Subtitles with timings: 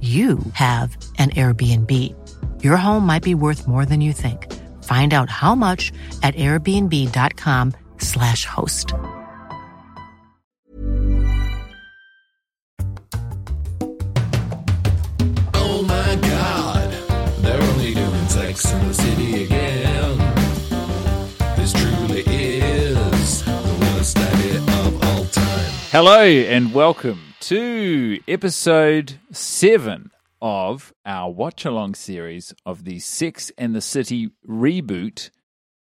[0.00, 1.92] you have an Airbnb.
[2.62, 4.46] Your home might be worth more than you think.
[4.84, 5.90] Find out how much
[6.22, 8.94] at airbnb.com/slash host.
[15.54, 16.92] Oh my god,
[17.42, 20.16] they're only doing sex in the city again.
[21.56, 25.72] This truly is the worst idea of all time.
[25.90, 30.10] Hello and welcome to episode 7
[30.42, 35.30] of our watch along series of the Sex and the City reboot.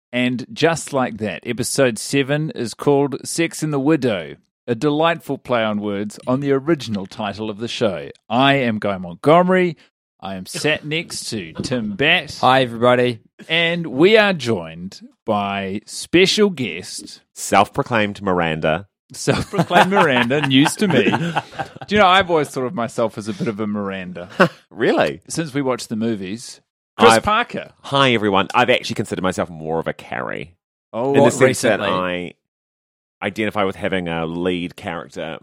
[0.09, 5.62] And just like that, episode 7 is called Sex and the Widow, a delightful play
[5.62, 8.12] on words on the original title of the show.
[8.30, 9.76] I am Guy Montgomery.
[10.22, 12.38] I am sat next to Tim Batt.
[12.40, 13.20] Hi, everybody.
[13.50, 18.88] And we are joined by special guest, self proclaimed Miranda.
[19.13, 21.05] Self proclaimed Miranda, news to me.
[21.05, 24.30] Do you know, I've always thought of myself as a bit of a Miranda.
[24.69, 25.22] Really?
[25.27, 26.61] Since we watched the movies,
[27.00, 27.72] Chris I've- Parker.
[27.81, 28.47] Hi, everyone.
[28.53, 30.55] I've actually considered myself more of a Carrie.
[30.94, 31.81] Oh, in the sense that?
[31.81, 32.34] I
[33.23, 35.40] identify with having a lead character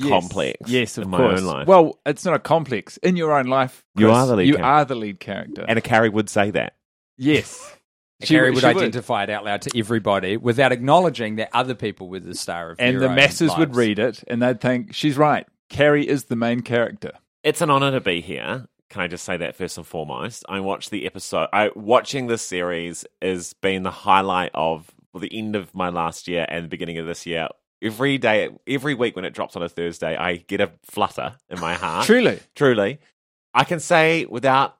[0.00, 1.40] complex Yes, of in my course.
[1.40, 1.66] own life.
[1.68, 2.96] Well, it's not a complex.
[2.98, 4.66] In your own life, You are the lead You character.
[4.72, 5.64] are the lead character.
[5.68, 6.76] and a Carrie would say that.
[7.18, 7.76] yes.
[8.24, 8.76] She Carrie would- would she would.
[8.84, 12.80] identify it out loud to everybody without acknowledging that other people were the star of
[12.80, 15.46] And the own masses would read it and they'd think, she's right.
[15.68, 17.12] Carrie is the main character.
[17.42, 18.66] It's an honor to be here.
[18.90, 20.44] Can I just say that first and foremost?
[20.48, 21.48] I watched the episode.
[21.52, 26.28] I watching this series has been the highlight of well, the end of my last
[26.28, 27.48] year and the beginning of this year.
[27.82, 31.58] Every day, every week when it drops on a Thursday, I get a flutter in
[31.58, 32.04] my heart.
[32.06, 32.38] Truly.
[32.54, 32.98] truly,
[33.54, 34.76] I can say without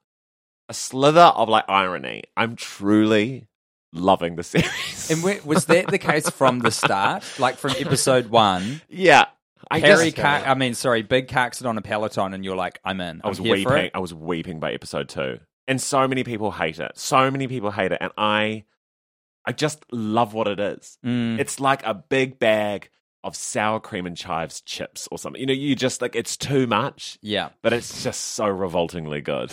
[0.73, 3.47] a slither of like irony, I'm truly
[3.93, 5.11] loving the series.
[5.11, 7.25] And wa- was that the case from the start?
[7.39, 8.81] Like from episode one?
[8.89, 9.27] yeah,
[9.71, 13.03] I just, car- I mean, sorry, Big carts on a Peloton, and you're like, I'm
[13.03, 13.21] in.
[13.23, 13.91] I was I'm weeping.
[13.93, 16.93] I was weeping by episode two, and so many people hate it.
[16.95, 18.65] So many people hate it, and I,
[19.45, 20.97] I just love what it is.
[21.05, 21.39] Mm.
[21.39, 22.89] It's like a big bag
[23.25, 25.41] of sour cream and chives chips or something.
[25.41, 27.19] You know, you just like it's too much.
[27.23, 27.51] Yeah.
[27.63, 29.53] but it's just so revoltingly good.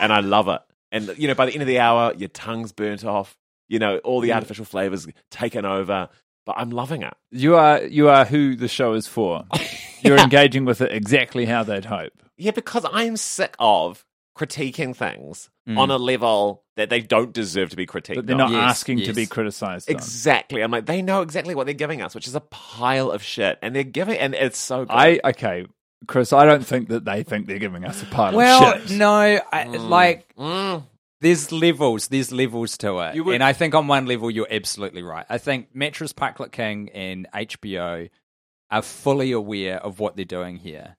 [0.00, 0.60] and I love it.
[0.90, 3.36] And, you know, by the end of the hour, your tongue's burnt off,
[3.68, 4.34] you know, all the mm.
[4.34, 6.10] artificial flavors taken over,
[6.44, 7.14] but I'm loving it.
[7.30, 9.44] You are you are who the show is for.
[10.02, 12.12] You're engaging with it exactly how they'd hope.
[12.36, 14.04] Yeah, because I'm sick of
[14.36, 15.78] critiquing things Mm.
[15.78, 18.16] on a level that they don't deserve to be critiqued.
[18.16, 18.50] But they're on.
[18.50, 19.88] not Yes, asking to be criticized.
[19.88, 19.94] on.
[19.94, 20.60] Exactly.
[20.60, 23.58] I'm like, they know exactly what they're giving us, which is a pile of shit.
[23.62, 24.90] And they're giving, and it's so good.
[24.92, 25.66] I okay,
[26.08, 28.98] Chris, I don't think that they think they're giving us a pile Well, of shit.
[28.98, 30.82] Well, no, I, like Mm.
[31.20, 32.08] there's levels.
[32.08, 35.26] There's levels to it, would- and I think on one level you're absolutely right.
[35.30, 38.08] I think Mattress Parklet King and HBO
[38.72, 40.96] are fully aware of what they're doing here,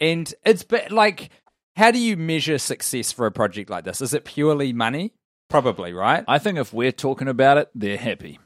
[0.00, 1.30] and it's but like,
[1.76, 4.00] how do you measure success for a project like this?
[4.00, 5.12] Is it purely money?
[5.48, 6.24] Probably, right?
[6.26, 8.38] I think if we're talking about it, they're happy.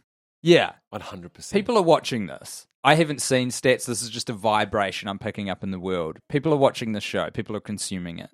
[0.42, 0.72] yeah.
[0.92, 1.52] 100%.
[1.52, 2.66] People are watching this.
[2.82, 3.86] I haven't seen stats.
[3.86, 6.18] This is just a vibration I'm picking up in the world.
[6.28, 7.28] People are watching this show.
[7.30, 8.30] People are consuming it.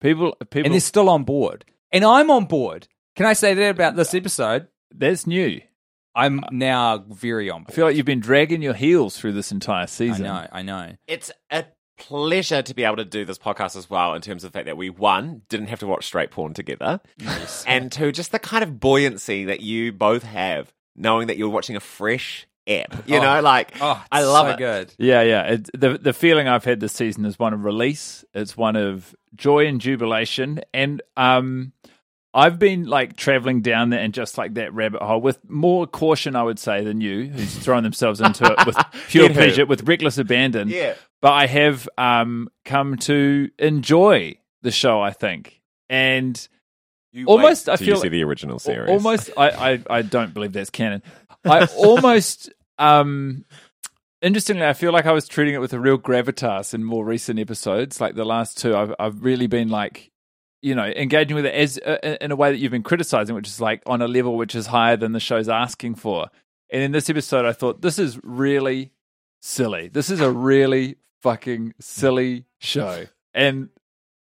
[0.00, 1.64] People, people, and they're still on board.
[1.92, 2.88] And I'm on board.
[3.16, 4.68] Can I say that about this episode?
[4.94, 5.60] that's new.
[6.14, 9.86] I'm now very on I feel like you've been dragging your heels through this entire
[9.86, 10.26] season.
[10.26, 10.92] I know, I know.
[11.06, 11.64] it's a
[12.00, 14.66] pleasure to be able to do this podcast as well in terms of the fact
[14.66, 17.00] that we one didn't have to watch straight porn together
[17.66, 21.76] and two just the kind of buoyancy that you both have knowing that you're watching
[21.76, 23.22] a fresh app you Oh.
[23.22, 24.94] know like Oh, i love so it good.
[24.98, 25.42] Yeah, yeah.
[25.54, 28.24] It, the the feeling I've had this season is one of release.
[28.34, 31.72] It's one of joy and jubilation, and um,
[32.34, 36.36] I've been like traveling down there and just like that rabbit hole with more caution,
[36.36, 38.76] I would say, than you, who's thrown themselves into it with
[39.08, 40.68] pure pleasure, with reckless abandon.
[40.68, 40.94] Yeah.
[41.20, 45.00] But I have um, come to enjoy the show.
[45.00, 46.48] I think, and
[47.12, 48.88] You Almost, I feel you see the original series.
[48.88, 51.02] almost, I, I, I don't believe that's canon.
[51.44, 53.44] I almost, um,
[54.22, 57.40] interestingly, I feel like I was treating it with a real gravitas in more recent
[57.40, 58.76] episodes, like the last two.
[58.76, 60.12] I've, I've really been like,
[60.62, 63.48] you know, engaging with it as uh, in a way that you've been criticizing, which
[63.48, 66.28] is like on a level which is higher than the show's asking for.
[66.70, 68.92] And in this episode, I thought this is really
[69.42, 69.88] silly.
[69.88, 73.68] This is a really fucking silly show, and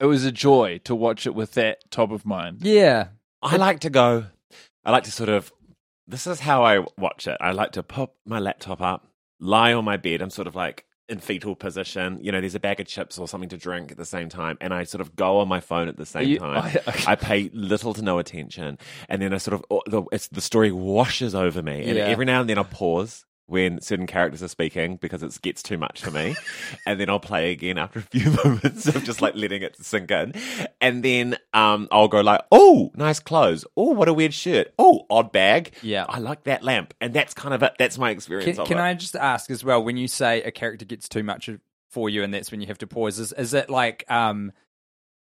[0.01, 2.59] it was a joy to watch it with that top of mind.
[2.63, 3.09] Yeah.
[3.43, 4.27] I like to go.
[4.85, 5.53] I like to sort of.
[6.07, 7.37] This is how I watch it.
[7.41, 9.07] I like to pop my laptop up,
[9.41, 10.23] lie on my bed.
[10.23, 12.19] I'm sort of like in fetal position.
[12.23, 14.57] You know, there's a bag of chips or something to drink at the same time,
[14.61, 16.79] and I sort of go on my phone at the same You- time.
[16.87, 18.79] I- I pay little to no attention,
[19.09, 22.05] and then I sort of the, it's, the story washes over me, and Yeah.
[22.07, 25.77] every now and then I pause when certain characters are speaking because it gets too
[25.77, 26.37] much for me,
[26.87, 30.11] and then I'll play again after a few moments of just like letting it sink
[30.11, 30.35] in,
[30.81, 35.07] and then um I'll go like, oh, nice clothes, oh, what a weird shirt, oh,
[35.11, 36.05] odd bag, Yeah.
[36.09, 37.73] I like that lamp, and that's kind of it.
[37.79, 38.57] That's my experience.
[38.57, 38.79] Can, can.
[38.79, 41.51] I just ask as well, when you say a character gets too much
[41.91, 44.53] for you and that's when you have to pause, is, is it like um,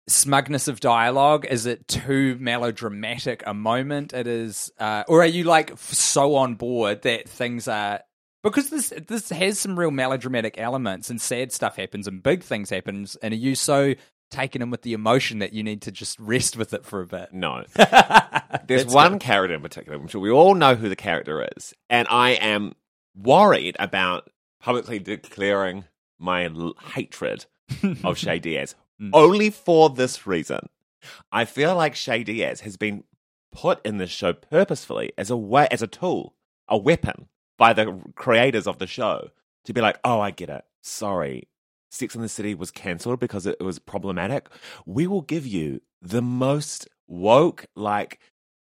[0.09, 1.45] smugness of dialogue?
[1.49, 4.13] Is it too melodramatic a moment?
[4.13, 8.01] It is, uh, or are you like so on board that things are
[8.43, 12.69] because this this has some real melodramatic elements and sad stuff happens and big things
[12.69, 13.95] happens, and are you so
[14.31, 17.07] taken in with the emotion that you need to just rest with it for a
[17.07, 17.33] bit?
[17.33, 17.65] No.
[18.67, 19.97] There's one character in particular.
[19.97, 22.73] I'm sure we all know who the character is, and I am
[23.15, 24.29] worried about
[24.61, 25.85] publicly declaring
[26.17, 27.45] my l- hatred
[28.03, 29.11] of Che Diaz Mm.
[29.13, 30.67] only for this reason.
[31.31, 33.05] I feel like Che Diaz has been
[33.51, 36.35] put in this show purposefully as a way, as a tool,
[36.67, 39.29] a weapon by the creators of the show
[39.65, 40.65] to be like, "Oh, I get it.
[40.81, 41.47] Sorry,
[41.89, 44.49] Sex in the City was cancelled because it was problematic.
[44.85, 48.19] We will give you the most woke, like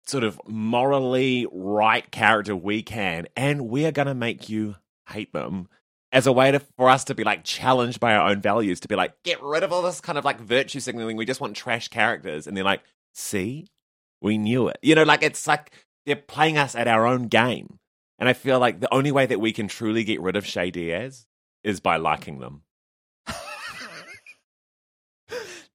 [0.06, 4.75] sort of morally right character we can, and we are going to make you
[5.09, 5.69] hate them
[6.13, 8.88] as a way to, for us to be like challenged by our own values, to
[8.88, 11.18] be like, get rid of all this kind of like virtue signaling.
[11.18, 12.45] We just want trash characters.
[12.45, 12.83] And they're like,
[13.13, 13.68] see,
[14.21, 14.77] we knew it.
[14.83, 15.71] You know, like it's like
[16.06, 17.80] they're playing us at our own game.
[18.19, 20.69] And I feel like the only way that we can truly get rid of Che
[20.69, 21.25] Diaz
[21.63, 22.62] is by liking them.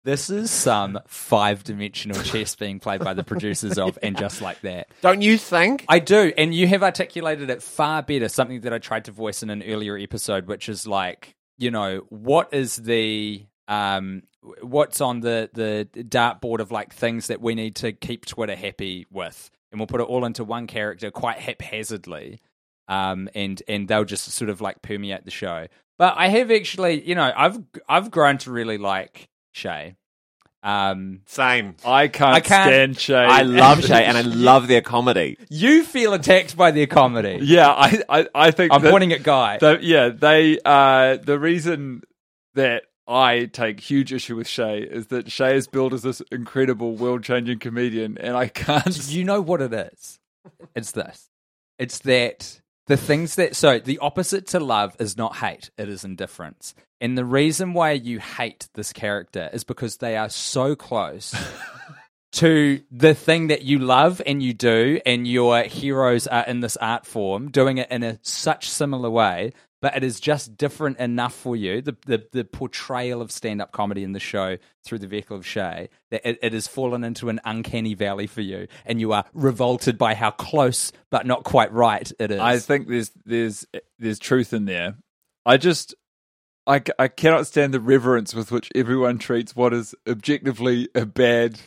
[0.09, 4.59] This is some five dimensional chess being played by the producers of And Just Like
[4.63, 4.89] That.
[5.03, 5.85] Don't you think?
[5.87, 8.27] I do, and you have articulated it far better.
[8.31, 12.07] Something that I tried to voice in an earlier episode, which is like, you know,
[12.09, 14.23] what is the um,
[14.63, 19.07] what's on the the dartboard of like things that we need to keep Twitter happy
[19.11, 22.41] with, and we'll put it all into one character quite haphazardly,
[22.89, 25.67] um, and and they'll just sort of like permeate the show.
[25.99, 29.97] But I have actually, you know, I've I've grown to really like Che.
[30.63, 31.77] Um, Same.
[31.85, 33.15] I can't, I can't- stand Che.
[33.15, 35.37] I love Che and I love their comedy.
[35.49, 37.39] you feel attacked by their comedy.
[37.43, 39.59] Yeah, I, I, I think I'm that- pointing at Guy.
[39.59, 40.59] that- yeah, they.
[40.65, 42.03] Uh, the reason
[42.55, 46.97] that I take huge issue with Che is that Che is billed as this incredible,
[46.97, 49.09] world-changing comedian, and I can't.
[49.11, 50.19] you know what it is?
[50.75, 51.31] It's this.
[51.79, 56.05] It's that the things that so the opposite to love is not hate, it is
[56.05, 56.75] indifference.
[57.01, 61.35] And the reason why you hate this character is because they are so close
[62.33, 66.77] to the thing that you love and you do, and your heroes are in this
[66.79, 71.35] art form, doing it in a such similar way, but it is just different enough
[71.35, 71.81] for you.
[71.81, 75.45] The the, the portrayal of stand up comedy in the show through the vehicle of
[75.45, 79.25] Che, that it, it has fallen into an uncanny valley for you, and you are
[79.35, 82.41] revolted by how close but not quite right it is.
[82.41, 83.67] I think there's there's
[83.99, 84.97] there's truth in there.
[85.47, 85.95] I just
[86.67, 91.59] I, I cannot stand the reverence with which everyone treats what is objectively a bad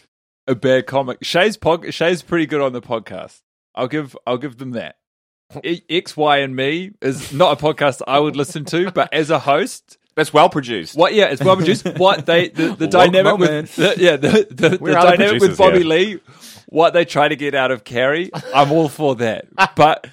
[0.48, 1.20] a bad comic.
[1.22, 3.42] Che's pod, Che's pretty good on the podcast.
[3.74, 4.98] I'll give I'll give them that.
[5.64, 9.40] X Y and Me is not a podcast I would listen to, but as a
[9.40, 10.96] host, that's well produced.
[10.96, 11.14] what?
[11.14, 11.86] Yeah, it's well produced.
[11.98, 13.62] What they the, the dynamic moment.
[13.64, 15.88] with the, yeah the the, the Where the dynamic with Bobby here?
[15.88, 16.20] Lee,
[16.68, 19.48] what they try to get out of Carrie, I'm all for that.
[19.76, 20.08] But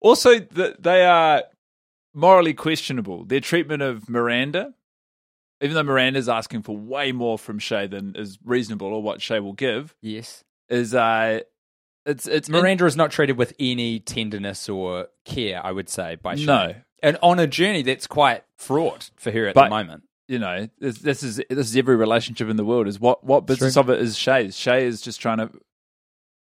[0.00, 1.44] also, the, they are
[2.14, 3.24] morally questionable.
[3.24, 4.74] Their treatment of Miranda,
[5.60, 9.40] even though Miranda's asking for way more from Che than is reasonable or what Che
[9.40, 10.44] will give, yes.
[10.68, 11.40] is uh,
[12.08, 16.34] it's it's Miranda is not treated with any tenderness or care, I would say, by
[16.36, 16.44] Che.
[16.44, 16.74] No.
[17.02, 20.02] And on a journey that's quite fraught for her at But- the moment.
[20.26, 22.88] you know, this, this is this is every relationship in the world.
[22.88, 24.56] Is what what business of it is Che's?
[24.56, 25.50] Che is just trying to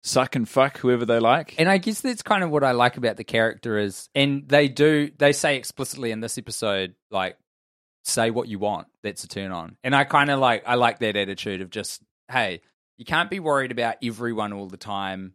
[0.03, 1.55] suck and fuck whoever they like.
[1.57, 4.67] And I guess that's kind of what I like about the character is, and they
[4.67, 7.37] do they say explicitly in this episode, like
[8.03, 8.87] say what you want.
[9.03, 9.77] That's a turn on.
[9.83, 12.61] And I kind of like I like that attitude of just hey,
[12.97, 15.33] you can't be worried about everyone all the time.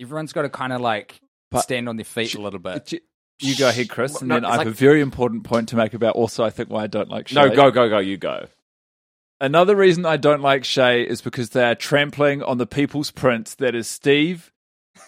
[0.00, 2.92] Everyone's got to kind of like But- stand on their feet a little bit.
[3.40, 5.68] You go ahead, Chris, and No, then it's I have like- a very important point
[5.70, 7.34] to make about also I think why I don't like Che.
[7.34, 7.98] No, go, go, go.
[7.98, 8.46] You go.
[9.40, 13.54] Another reason I don't like Che is because they are trampling on the people's prince
[13.56, 14.50] that is Steve.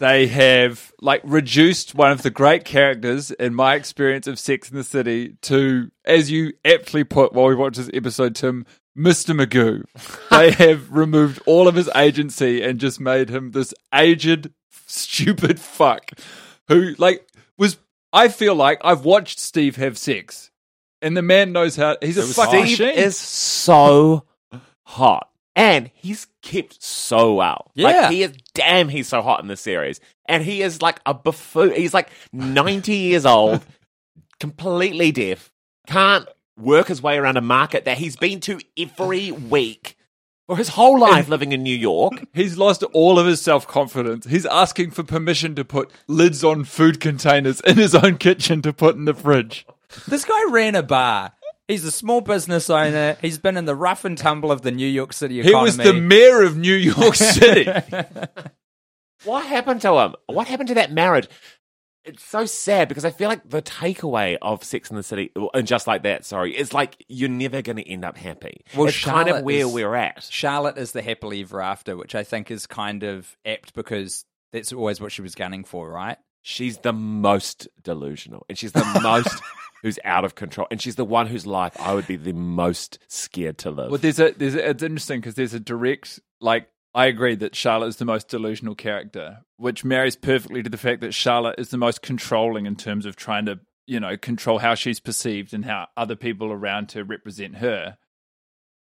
[0.00, 4.76] They have like reduced one of the great characters in my experience of Sex in
[4.76, 8.66] the City to, as you aptly put while we watched this episode, Tim,
[8.96, 9.34] Mr.
[9.34, 9.84] Magoo.
[10.30, 14.50] they have removed all of his agency and just made him this aged,
[14.88, 16.10] stupid fuck
[16.68, 17.26] who like
[17.56, 17.78] was.
[18.12, 20.50] I feel like I've watched Steve have sex,
[21.02, 21.96] and the man knows how.
[22.00, 22.98] He's a fucking Steve machine.
[22.98, 24.24] is so
[24.84, 25.28] hot.
[25.54, 27.72] And he's kept so well.
[27.74, 27.86] Yeah.
[27.86, 29.98] Like, he is, damn, he's so hot in this series.
[30.26, 31.72] And he is like a buffoon.
[31.74, 33.66] He's like 90 years old,
[34.38, 35.50] completely deaf,
[35.88, 39.96] can't work his way around a market that he's been to every week
[40.48, 42.26] for his whole life living in New York.
[42.32, 44.26] He's lost all of his self confidence.
[44.26, 48.72] He's asking for permission to put lids on food containers in his own kitchen to
[48.72, 49.66] put in the fridge.
[50.08, 51.32] This guy ran a bar.
[51.68, 53.18] He's a small business owner.
[53.20, 55.58] He's been in the rough and tumble of the New York City economy.
[55.58, 57.70] He was the mayor of New York City.
[59.24, 60.14] What happened to him?
[60.26, 61.28] What happened to that marriage?
[62.08, 65.66] It's so sad because I feel like the takeaway of Sex in the City, and
[65.66, 68.62] just like that, sorry, is like you're never going to end up happy.
[68.76, 70.22] Well, it's kind of where is- we're at.
[70.30, 74.72] Charlotte is the happily ever after, which I think is kind of apt because that's
[74.72, 76.16] always what she was gunning for, right?
[76.42, 79.42] She's the most delusional, and she's the most
[79.82, 82.98] who's out of control, and she's the one whose life I would be the most
[83.08, 83.90] scared to live.
[83.90, 87.54] well, there's a, there's a, it's interesting because there's a direct, like, I agree that
[87.54, 91.70] Charlotte is the most delusional character, which marries perfectly to the fact that Charlotte is
[91.70, 95.64] the most controlling in terms of trying to, you know, control how she's perceived and
[95.64, 97.98] how other people around her represent her.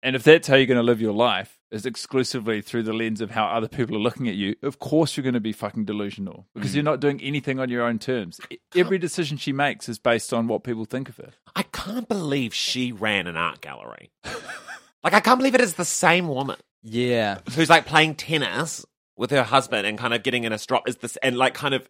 [0.03, 3.19] And if that's how you're going to live your life, is exclusively through the lens
[3.19, 5.83] of how other people are looking at you, of course you're going to be fucking
[5.83, 6.75] delusional because mm.
[6.75, 8.39] you're not doing anything on your own terms.
[8.75, 11.31] Every decision she makes is based on what people think of her.
[11.55, 14.11] I can't believe she ran an art gallery.
[15.03, 16.57] like I can't believe it is the same woman.
[16.85, 17.39] Yeah.
[17.53, 18.85] who's like playing tennis
[19.17, 21.73] with her husband and kind of getting in a strop is this and like kind
[21.73, 21.89] of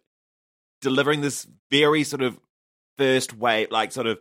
[0.81, 2.39] delivering this very sort of
[2.97, 4.19] first wave like sort of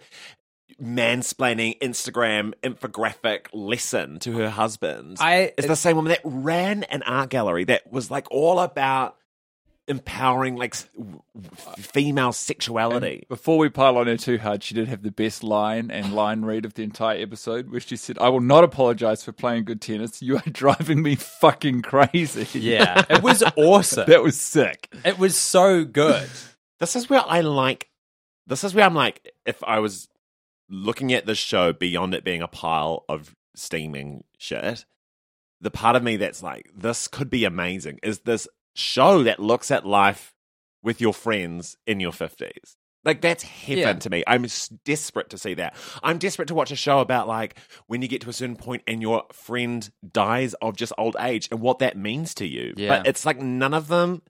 [0.82, 7.02] mansplaining instagram infographic lesson to her husband I it's the same woman that ran an
[7.02, 9.16] art gallery that was like all about
[9.86, 14.74] empowering like s- w- w- female sexuality Before we pile on her too hard, she
[14.74, 18.18] did have the best line and line read of the entire episode, where she said,
[18.18, 20.22] "I will not apologize for playing good tennis.
[20.22, 23.04] You are driving me fucking crazy." yeah.
[23.10, 24.08] It was awesome.
[24.08, 24.88] that was sick.
[25.04, 26.28] It was so good.
[26.80, 27.88] this is where I like.
[28.46, 30.08] This is where I'm like, if I was
[30.68, 34.84] looking at this show beyond it being a pile of steaming shit,
[35.60, 39.70] the part of me that's like, this could be amazing is this show that looks
[39.70, 40.34] at life
[40.82, 42.76] with your friends in your 50s.
[43.04, 43.92] Like, that's heaven Yeah.
[43.94, 44.24] to me.
[44.26, 45.74] I'm s- desperate to see that.
[46.02, 48.82] I'm desperate to watch a show about, like, when you get to a certain point
[48.86, 52.72] and your friend dies of just old age and what that means to you.
[52.76, 52.88] Yeah.
[52.88, 54.22] But it's like none of them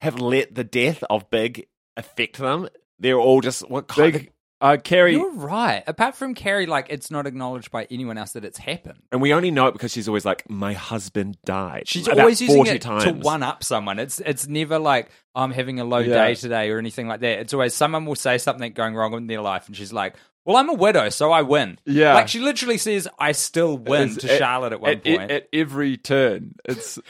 [0.00, 2.68] have let the death of Big affect them.
[2.98, 5.12] They're all just what kind Big, uh, Carrie.
[5.12, 5.82] You're right.
[5.86, 8.98] Apart from Carrie, like it's not acknowledged by anyone else that it's happened.
[9.12, 12.40] and we only know it because she's always like, "My husband died." She's About always
[12.40, 13.04] using 40 it times.
[13.04, 13.98] to one up someone.
[13.98, 16.26] It's it's never like I'm having a low Yeah.
[16.26, 17.38] day today or anything like that.
[17.40, 20.56] It's always someone will say something going wrong in their life, and she's like, "Well,
[20.56, 22.14] I'm a widow, so I win." Yeah.
[22.14, 25.30] like she literally says, "I still win" It's to Charlotte at one at, point.
[25.30, 26.98] At, every turn, it's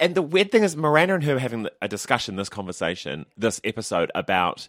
[0.00, 3.60] And the weird thing is, Miranda and her were having a discussion, this conversation, this
[3.62, 4.68] episode about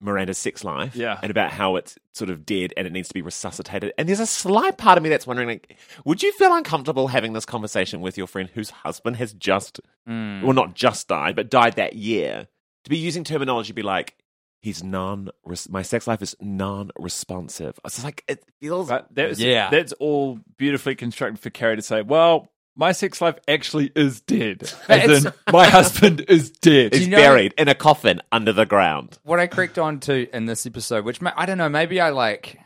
[0.00, 1.18] Miranda's sex life, Yeah.
[1.22, 3.92] and about how it's sort of dead and it needs to be resuscitated.
[3.98, 7.32] And there's a slight part of me that's wondering, like, would you feel uncomfortable having
[7.32, 10.42] this conversation with your friend whose husband has just, Mm.
[10.42, 12.46] well, not just died, but died that year?
[12.84, 14.16] To be using terminology, be like,
[14.62, 15.30] he's non,
[15.68, 17.78] my sex life is non-responsive.
[17.84, 18.88] It's like it feels.
[19.10, 19.70] That's, Yeah.
[19.70, 22.48] that's all beautifully constructed for Carrie to say, well,
[22.78, 24.72] my sex life actually is dead.
[24.88, 26.94] As in, my husband is dead.
[26.94, 29.18] He's you know- buried in a coffin under the ground.
[29.24, 32.10] what I correct on to in this episode, which ma- I don't know, maybe I
[32.10, 32.58] like,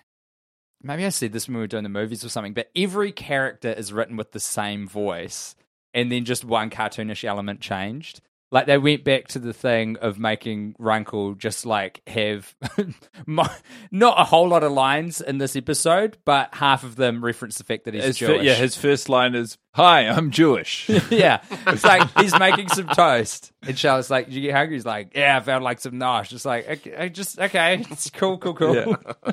[0.82, 3.72] maybe I said this when we were doing the movies or something, but every character
[3.72, 5.56] is written with the same voice,
[5.94, 8.20] and then just one cartoonish element changed.
[8.52, 12.54] Like they went back to the thing of making Runkle just like have
[13.26, 17.64] not a whole lot of lines in this episode, but half of them reference the
[17.64, 18.44] fact that he's His fir- Jewish.
[18.44, 23.52] yeah, his first line is, "Hi, I'm Jewish." yeah, it's like he's making some toast,
[23.62, 26.28] and Charlotte's like, "Did you get hungry?" He's like, "Yeah, I found like some nosh."
[26.28, 28.74] Just like, okay, I just okay, it's cool, cool, cool.
[28.76, 29.32] Yeah.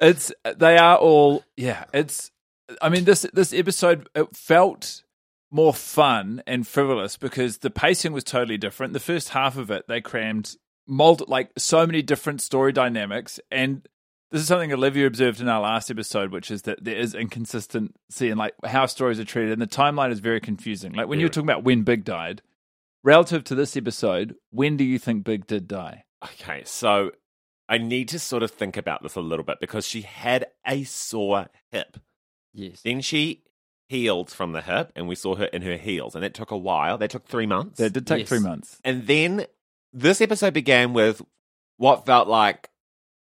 [0.00, 1.86] it's they are all yeah.
[1.92, 2.30] It's
[2.80, 5.02] I mean this this episode it felt
[5.54, 8.92] more fun and frivolous because the pacing was totally different.
[8.92, 10.56] The first half of it they crammed
[10.86, 13.86] multi, like so many different story dynamics and.
[14.30, 18.30] This is something Olivia observed in our last episode, which is that there is inconsistency
[18.30, 20.92] in like how stories are treated, and the timeline is very confusing.
[20.92, 22.42] Like when you were talking about when Big died,
[23.04, 26.02] relative to this episode, when do you think Big did die?
[26.24, 27.12] Okay, so
[27.68, 30.82] I need to sort of think about this a little bit because she had a
[30.82, 31.98] sore hip.
[32.52, 32.80] Yes.
[32.82, 33.44] Then she
[33.94, 36.56] healed from the hip, and we saw her in her heels, and that took a
[36.56, 36.98] while.
[36.98, 37.78] That took three months.
[37.78, 38.28] That did take Yes.
[38.28, 38.80] three months.
[38.84, 39.46] And then
[39.92, 41.22] this episode began with
[41.76, 42.70] what felt like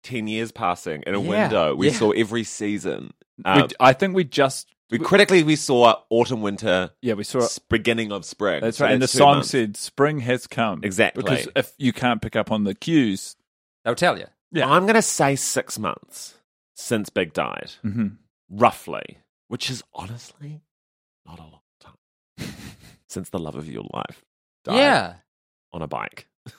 [0.03, 1.75] 10 years passing in a Yeah, window.
[1.75, 1.93] We yeah.
[1.95, 3.13] saw every season.
[3.45, 7.41] We d- I think we just we, critically, we saw autumn, winter, yeah we saw
[7.41, 8.61] s- beginning of spring.
[8.63, 8.93] That's So right.
[8.95, 9.51] And the song months.
[9.51, 10.81] said, Spring has come.
[10.85, 11.23] Exactly.
[11.25, 13.37] Because if you can't pick up on the cues,
[13.85, 14.27] They'll tell you.
[14.53, 14.69] Yeah.
[14.71, 16.35] I'm going to say six months
[16.75, 18.17] since Big died, Mhm.
[18.51, 19.19] roughly,
[19.49, 20.61] which is honestly
[21.27, 21.97] not a long time
[23.09, 24.25] since the love of your life
[24.65, 25.15] died Yeah.
[25.73, 26.27] on a bike.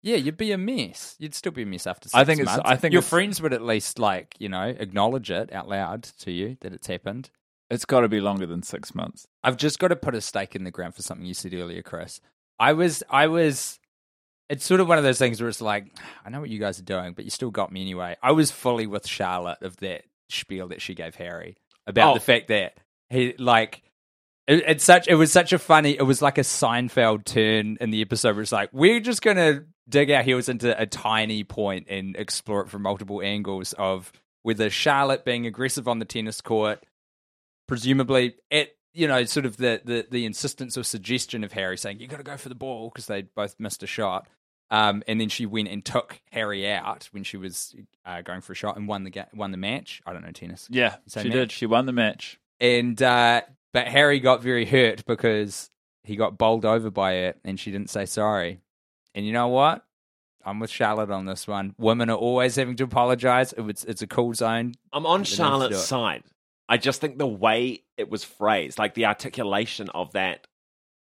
[0.00, 1.16] Yeah, you'd be a mess.
[1.18, 2.70] You'd still be a mess after six I think it's- months.
[2.70, 6.04] I think your it's- friends would at least like you know acknowledge it out loud
[6.20, 7.30] to you that it's happened.
[7.68, 9.26] it's got to be longer than six months.
[9.42, 11.82] I've just got to put a stake in the ground for something you said earlier,
[11.82, 12.20] Chris.
[12.60, 13.80] I was, I was.
[14.48, 15.86] It's sort of one of those things where it's like,
[16.24, 18.16] I know what you guys are doing, but you still got me anyway.
[18.22, 21.56] I was fully with Charlotte of that spiel that she gave Harry
[21.88, 22.14] about Oh.
[22.14, 22.76] the fact that
[23.10, 23.82] he like.
[24.46, 25.08] It, it's such.
[25.08, 25.96] It was such a funny.
[25.98, 29.64] It was like a Seinfeld turn in the episode where it's like we're just gonna
[29.88, 34.12] dig our heels into a tiny point and explore it from multiple angles of
[34.44, 36.82] whether Charlotte being aggressive on the tennis court,
[37.66, 42.00] presumably at you know sort of the the, the insistence or suggestion of Harry saying
[42.00, 44.26] you got to go for the ball because they both missed a shot.
[44.70, 48.52] Um, and then she went and took Harry out when she was uh, going for
[48.52, 50.02] a shot and won the ga- won the match.
[50.06, 50.68] I don't know tennis.
[50.70, 51.32] Yeah, she match.
[51.32, 51.52] did.
[51.52, 52.38] She won the match.
[52.60, 55.70] And uh, but Harry got very hurt because
[56.04, 58.60] he got bowled over by it, and she didn't say sorry.
[59.14, 59.84] And you know what?
[60.44, 61.74] I'm with Charlotte on this one.
[61.78, 63.52] Women are always having to apologize.
[63.52, 64.74] It was, it's a cool zone.
[64.92, 66.22] I'm on They don't have to do Charlotte's side.
[66.68, 70.46] I just think the way it was phrased, like the articulation of that,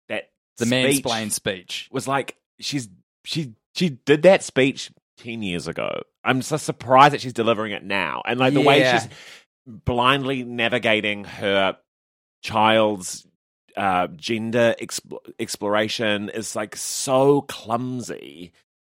[0.08, 1.88] that The speech mansplain speech.
[1.92, 2.88] was like she's
[3.28, 6.00] she she did that speech ten years ago.
[6.24, 9.08] I'm so surprised that she's delivering it now, and like the way she's
[9.66, 11.76] blindly navigating her
[12.42, 13.26] child's
[13.76, 18.52] uh, gender exp- exploration is like so clumsy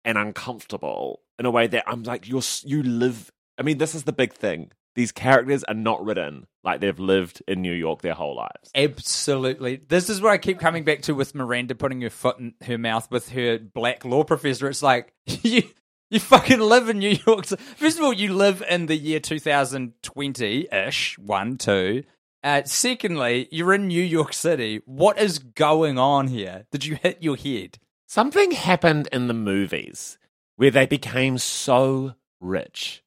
[0.05, 3.31] and uncomfortable in a way that I'm like you're you live.
[3.57, 4.71] I mean, this is the big thing.
[4.95, 8.71] These characters are not written like they've lived in New York their whole lives.
[8.75, 9.81] Absolutely.
[9.87, 12.77] This is what I keep coming back to with Miranda putting her foot in her
[12.77, 14.67] mouth with her black law professor.
[14.67, 15.63] It's like, you,
[16.09, 17.45] you fucking live in New York.
[17.45, 22.03] First of all, you live in the year 2020 ish, one, two.
[22.43, 24.81] Uh, secondly, you're in New York City.
[24.85, 26.65] What is going on here?
[26.71, 27.77] Did you hit your head?
[28.07, 30.17] Something happened in the movies
[30.55, 33.03] where they became so rich.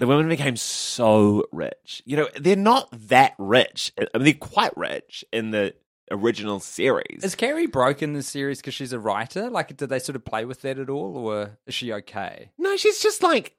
[0.00, 2.02] The women became so rich.
[2.06, 3.92] You know, they're not that rich.
[3.98, 5.74] I mean, they're quite rich in the
[6.10, 7.22] original series.
[7.22, 9.50] Is Carrie broke in the series because she's a writer?
[9.50, 12.50] Like, did they sort of play with that at all, or is she okay?
[12.58, 13.54] no, she's just like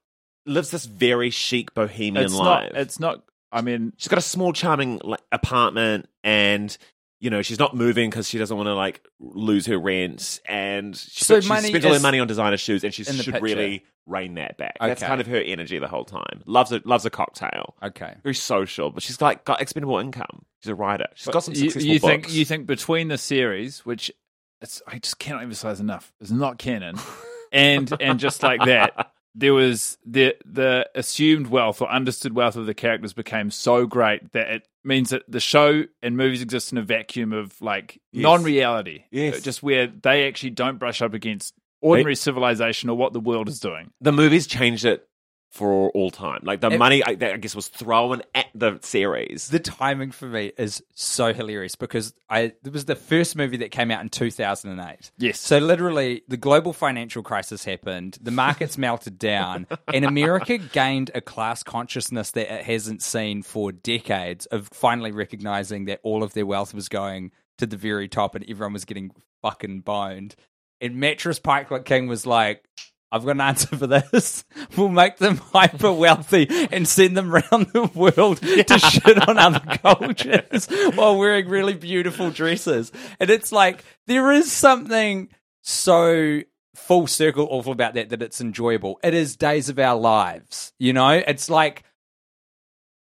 [0.48, 2.74] lives this very chic bohemian It's life.
[2.74, 2.82] not.
[2.82, 3.24] It's not.
[3.52, 6.76] I mean, she's got a small, charming like, apartment, and
[7.22, 10.98] you know she's not moving because she doesn't want to like lose her rent, and
[10.98, 13.40] she, So she spends all her money on designer shoes, and she should picture.
[13.40, 14.76] really rein that back.
[14.80, 16.42] That's kind of her energy the whole time.
[16.46, 17.76] Loves a loves a cocktail.
[17.82, 18.16] Okay.
[18.24, 20.46] Very social, but she's like got expendable income.
[20.62, 21.08] She's a writer.
[21.16, 22.12] She's got some you, successful you books.
[22.12, 24.12] think you think between the series, which
[24.60, 26.98] it's, I just cannot emphasize enough, is not canon,
[27.52, 32.66] and and just like that, there was the the assumed wealth or understood wealth of
[32.66, 36.78] the characters became so great that it means that the show and movies exist in
[36.78, 38.24] a vacuum of like Yes.
[38.24, 39.42] non-reality, Yes.
[39.42, 43.60] just where they actually don't brush up against ordinary civilization or what the world is
[43.60, 43.92] doing.
[44.02, 45.08] the movies changed it
[45.52, 46.40] for all time.
[46.44, 49.50] Like the It- money, I, that I guess, was thrown at the series.
[49.50, 53.70] The timing for me is so hilarious because I it was the first movie that
[53.72, 55.12] came out in 2008.
[55.18, 55.40] Yes.
[55.40, 61.20] So literally the global financial crisis happened, the markets melted down, and America gained a
[61.22, 66.46] class consciousness that it hasn't seen for decades of finally recognizing that all of their
[66.46, 69.12] wealth was going to the very top and everyone was getting
[69.42, 70.36] fucking boned.
[70.80, 72.64] and Mattress Pikelet King was like,
[73.12, 74.46] I've got an answer for this.
[74.78, 79.60] We'll make them hyper wealthy and send them around the world to shit on other
[79.60, 82.92] cultures while wearing really beautiful dresses.
[83.20, 85.28] And it's like, there is something
[85.62, 86.42] so
[86.74, 88.98] full circle awful about that that it's enjoyable.
[89.04, 91.10] It is days of our lives, you know?
[91.10, 91.84] It's like,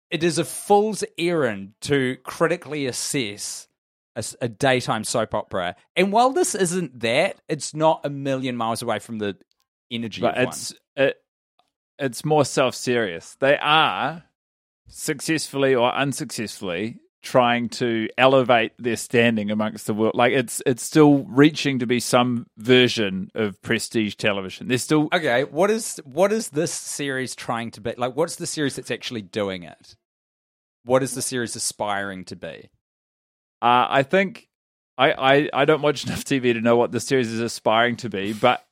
[0.09, 3.67] it is a fool's errand to critically assess
[4.41, 5.75] a daytime soap opera.
[5.95, 9.37] And while this isn't that, it's not a million miles away from the
[9.91, 10.47] energy but of one.
[10.47, 11.17] it's it,
[11.99, 13.35] it's more self serious.
[13.39, 14.23] They are
[14.87, 20.15] successfully or unsuccessfully trying to elevate their standing amongst the world.
[20.15, 24.67] Like it's it's still reaching to be some version of prestige television.
[24.67, 27.93] They're still Okay, what is what is this series trying to be?
[27.97, 29.95] Like, what's the series that's actually doing it?
[30.83, 32.69] What is the series aspiring to be?
[33.61, 34.47] Uh, I think
[34.97, 38.09] I, I, I don't watch enough TV to know what the series is aspiring to
[38.09, 38.63] be, but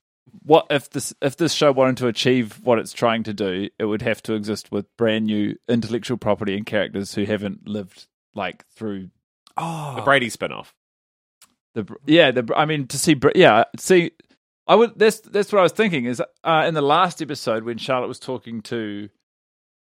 [0.43, 3.85] what if this if this show wanted to achieve what it's trying to do, it
[3.85, 8.65] would have to exist with brand new intellectual property and characters who haven't lived like
[8.69, 9.09] through
[9.57, 10.73] Oh, A Brady spinoff.
[11.73, 14.11] the yeah the I mean to see yeah see
[14.67, 17.77] I would that's that's what I was thinking is uh, in the last episode when
[17.77, 19.09] Charlotte was talking to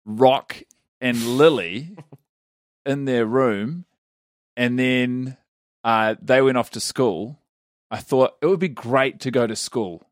[0.06, 0.62] Rock
[1.00, 1.96] and Lily
[2.86, 3.84] in their room
[4.56, 5.36] and then
[5.82, 7.38] uh, they went off to school.
[7.90, 10.02] I thought it would be great to go to school.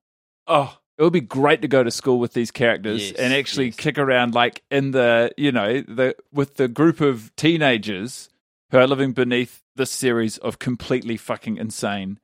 [0.54, 3.66] Oh, it would be great to go to school with these characters Yes, and actually
[3.66, 3.76] yes.
[3.76, 8.28] kick around like in the you know the with the group of teenagers
[8.70, 12.18] who are living beneath this series of completely fucking insane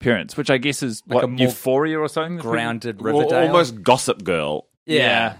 [0.00, 2.36] parents, which I guess is Like what a Euphoria or something.
[2.38, 3.46] grounded Al- Riverdale.
[3.48, 4.68] Almost Gossip Girl.
[4.86, 5.38] yeah.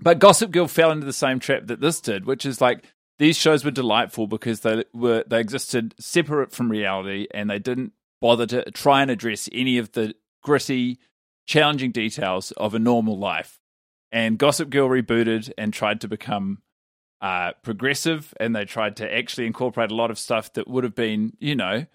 [0.00, 2.84] But Gossip Girl fell into the same trap that this did, which is like
[3.18, 7.92] these shows were delightful because they were they existed separate from reality and they didn't
[8.20, 10.98] bother to try and address any of the gritty,
[11.46, 13.60] challenging details of a normal life.
[14.10, 16.62] And Gossip Girl rebooted and tried to become
[17.20, 20.94] uh, progressive, and they tried to actually incorporate a lot of stuff that would have
[20.94, 21.86] been, you know,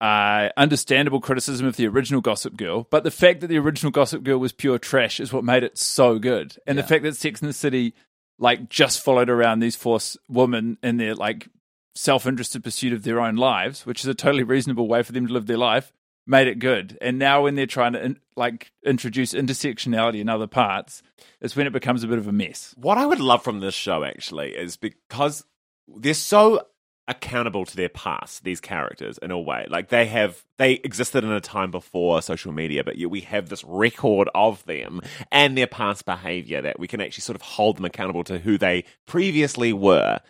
[0.00, 4.22] uh, understandable criticism of the original Gossip Girl, but the fact that the original Gossip
[4.22, 6.56] Girl was pure trash is what made it so good.
[6.66, 7.94] And the fact that Sex and the City
[8.38, 11.48] like just followed around these four women in their like
[11.94, 15.32] self-interested pursuit of their own lives, which is a totally reasonable way for them to
[15.32, 15.92] live their life,
[16.30, 16.96] made it good.
[17.00, 21.02] And now when they're trying to in, like introduce intersectionality in other parts,
[21.40, 22.72] it's when it becomes a bit of a mess.
[22.78, 25.44] What I would love from this show actually is because
[25.88, 26.64] they're so
[27.08, 29.66] accountable to their past, these characters, in a way.
[29.68, 33.48] Like they have they existed in a time before social media, but yet we have
[33.48, 35.00] this record of them
[35.32, 38.56] and their past behavior that we can actually sort of hold them accountable to who
[38.56, 40.20] they previously were.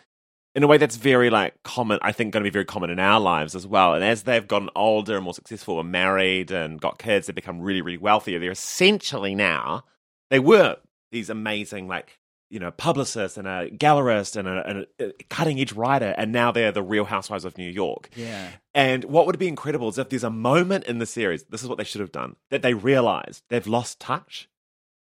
[0.53, 2.99] In a way that's very like common, I think going to be very common in
[2.99, 3.93] our lives as well.
[3.93, 7.61] And as they've gotten older and more successful and married and got kids, they've become
[7.61, 9.85] really, really wealthy They're essentially now
[10.29, 10.77] they were
[11.11, 12.17] these amazing like
[12.49, 16.31] you know publicist and a gallerist and a, and a uh, cutting edge writer and
[16.31, 18.49] now they're the real housewives of new york Yeah.
[18.73, 21.69] and what would be incredible is if there's a moment in the series this is
[21.69, 24.49] what they should have done that they realize they've lost touch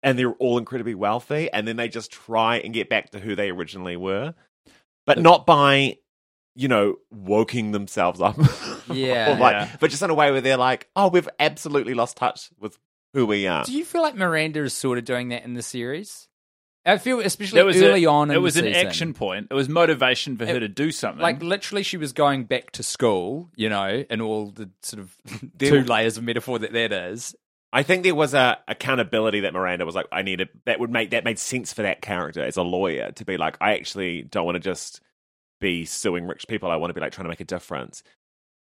[0.02, 3.34] and they're all incredibly wealthy and then they just try and get back to who
[3.36, 4.34] they originally were
[5.06, 5.96] but not by
[6.54, 8.36] you know woking themselves up
[8.92, 9.34] Yeah.
[9.36, 9.76] Or like- Yeah.
[9.80, 12.78] but just in a way where they're like oh we've absolutely lost touch with
[13.14, 15.62] who we are Do you feel like Miranda is sort of doing that in the
[15.62, 16.28] series?
[16.84, 18.30] I feel especially There was early a, on.
[18.30, 18.86] In it was the an season.
[18.86, 19.48] action point.
[19.50, 21.20] It was motivation for her to do something.
[21.20, 25.16] Like literally, she was going back to school, you know, and all the sort of
[25.58, 27.34] two layers of metaphor that that is.
[27.76, 30.48] I think there was a accountability that Miranda was like, I need it.
[30.64, 33.58] That would make that made sense for that character as a lawyer to be like,
[33.60, 35.02] I actually don't want to just
[35.60, 36.70] be suing rich people.
[36.70, 38.02] I want to be like trying to make a difference.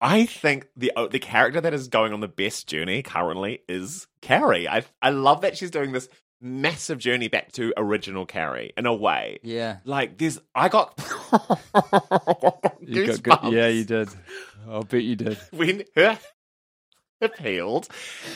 [0.01, 4.05] I think the uh, the character that is going on the best journey currently is
[4.19, 4.67] Carrie.
[4.67, 6.09] I I love that she's doing this
[6.41, 9.39] massive journey back to original Carrie in a way.
[9.43, 9.77] Yeah.
[9.85, 10.93] Like there's, I got
[12.81, 14.09] You got good- yeah, you did.
[14.69, 15.37] I'll bet you did.
[15.51, 16.19] when her
[17.21, 17.87] hip healed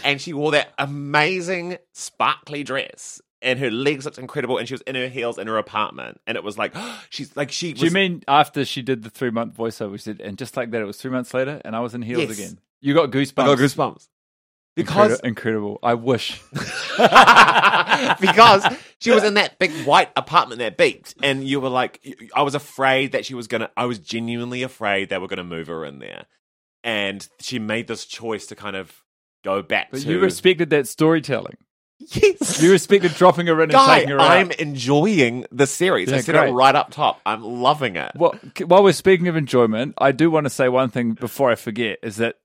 [0.04, 4.82] and she wore that amazing sparkly dress and her legs looked incredible and she was
[4.82, 6.74] in her heels in her apartment and it was like
[7.10, 10.04] she's like she was Do you mean after she did the three month voiceover, she
[10.04, 12.30] said, and just like that, it was three months later, and I was in heels
[12.30, 12.38] Yes.
[12.40, 12.60] again.
[12.82, 13.44] You got goosebumps.
[13.44, 14.08] I got goosebumps
[14.76, 15.80] because Incredi- incredible.
[15.84, 16.42] I wish.
[18.20, 18.66] because
[19.00, 22.02] she was in that big white apartment that beeped and you were like
[22.36, 25.68] I was afraid that she was gonna I was genuinely afraid they were gonna move
[25.68, 26.26] her in there
[26.84, 28.94] and she made this choice to kind of
[29.44, 31.58] go back But to you respected that storytelling.
[32.00, 34.56] yes You respected dropping her in and Guy, taking her I'm out.
[34.60, 36.12] enjoying the series.
[36.12, 36.50] I Yeah, said great.
[36.50, 37.20] it right up top.
[37.26, 38.12] I'm loving it.
[38.16, 41.56] Well, while we're speaking of enjoyment, I do want to say one thing before I
[41.56, 42.36] forget is that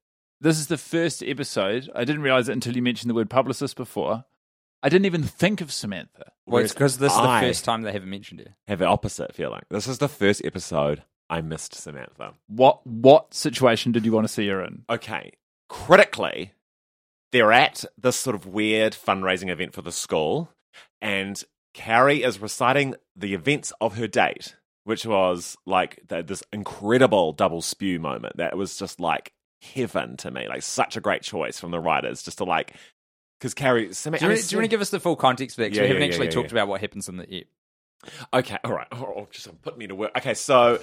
[0.40, 1.88] this is the first episode.
[1.94, 4.24] I didn't realize it until you mentioned the word publicist before.
[4.82, 6.32] I didn't even think of Samantha.
[6.46, 8.50] Well, it's because this is the I- first time they haven't mentioned it.
[8.66, 9.62] Have the opposite feeling.
[9.70, 12.34] This is the first episode I missed Samantha.
[12.48, 14.84] What what situation did you want to see her in?
[14.90, 15.32] Okay,
[15.68, 16.52] critically,
[17.32, 20.50] they're at this sort of weird fundraising event for the school,
[21.02, 27.32] and Carrie is reciting the events of her date, which was like th- this incredible
[27.32, 29.32] double spew moment that was just like
[29.62, 30.46] heaven to me.
[30.46, 32.74] Like such a great choice from the writers, just to like
[33.40, 33.92] because Carrie.
[33.94, 35.70] Sam- Do you, want- do you want to give us the full context of that?
[35.70, 36.58] 'Cause Yeah, we haven't yeah, actually yeah, talked yeah.
[36.58, 37.46] about what happens in the ep.
[38.34, 38.86] Okay, all right.
[38.92, 40.12] Oh, oh, just put me to work.
[40.18, 40.78] Okay, so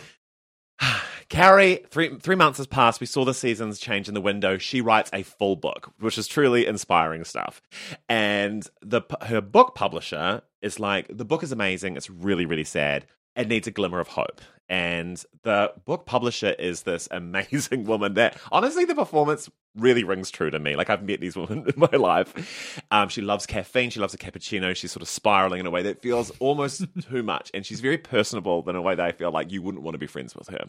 [1.29, 2.99] Carrie, three three months has passed.
[2.99, 4.57] We saw the seasons change in the window.
[4.57, 7.61] She writes a full book, which is truly inspiring stuff.
[8.09, 11.95] And the her book publisher is like, the book is amazing.
[11.95, 13.05] It's really really sad.
[13.35, 14.41] It needs a glimmer of hope.
[14.71, 20.49] And the book publisher is this amazing woman that honestly the performance really rings true
[20.49, 20.77] to me.
[20.77, 22.81] Like I've met these women in my life.
[22.89, 23.89] Um, she loves caffeine.
[23.89, 24.73] She loves a cappuccino.
[24.73, 27.51] She's sort of spiraling in a way that feels almost too much.
[27.53, 29.99] And she's very personable in a way that I feel like you wouldn't want to
[29.99, 30.65] be friends with her.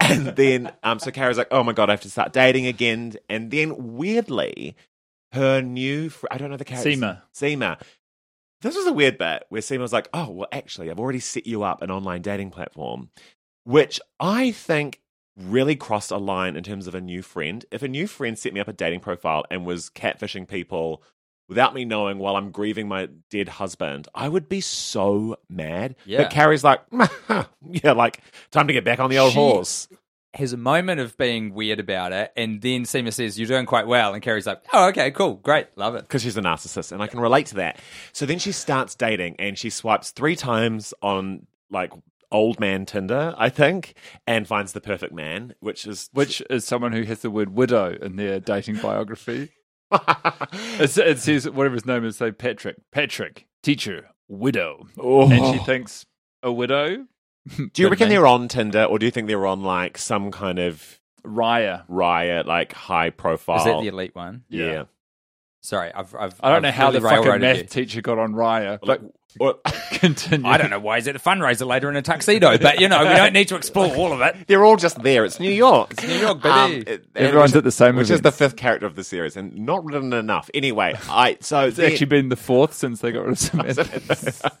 [0.00, 3.14] and then, um, so Carrie's like, oh my God, I have to start dating again.
[3.28, 4.74] And then weirdly,
[5.32, 6.90] her new, fr- I don't know the character.
[6.90, 7.22] Seema.
[7.32, 7.80] Seema.
[8.62, 11.46] This was a weird bit where Seema was like, oh, well, actually, I've already set
[11.46, 13.10] you up an online dating platform,
[13.64, 15.00] which I think
[15.36, 17.64] really crossed a line in terms of a new friend.
[17.70, 21.02] If a new friend set me up a dating profile and was catfishing people
[21.48, 25.94] without me knowing while I'm grieving my dead husband, I would be so mad.
[26.06, 26.22] Yeah.
[26.22, 26.80] But Carrie's like,
[27.70, 29.88] yeah, like, time to get back on the old She- horse.
[30.36, 33.86] Has a moment of being weird about it, and then Seema says, You're doing quite
[33.86, 34.14] well.
[34.14, 36.02] And Carrie's like, Oh, okay, cool, great, love it.
[36.02, 37.78] because she's a narcissist and I can relate to that.
[38.12, 41.92] So then she starts dating and she swipes three times on like
[42.30, 43.94] old man Tinder, I think,
[44.26, 47.96] and finds the perfect man, which is Which is someone who has the word widow
[48.00, 49.50] in their dating biography.
[50.78, 52.76] It says whatever his name is, say Patrick.
[52.92, 54.86] Patrick, teacher, widow.
[54.98, 55.30] Oh.
[55.30, 56.04] And she thinks
[56.42, 57.06] a widow.
[57.56, 60.58] Do you reckon they're on Tinder or do you think they're on like some kind
[60.58, 61.84] of Raya?
[61.88, 63.58] riot, like high profile?
[63.58, 64.44] Is that the elite one?
[64.48, 64.84] yeah.
[65.62, 66.14] Sorry, I've.
[66.14, 67.62] I've I don't I've know how really the fucking math you.
[67.64, 69.00] teacher got on Raya, Like,
[69.36, 70.46] but or- continue.
[70.48, 73.00] I don't know why he's at a fundraiser later in a tuxedo, but you know
[73.00, 74.36] we don't need to explore all of it.
[74.46, 75.24] they're all just there.
[75.24, 75.90] It's New York.
[75.90, 76.84] It's New York, baby.
[76.88, 79.56] it- Everyone's which- at the same Which is the fifth character of the series and
[79.56, 80.48] not written enough.
[80.54, 84.52] Anyway, I so It's actually been the fourth since they got rid of Samantha.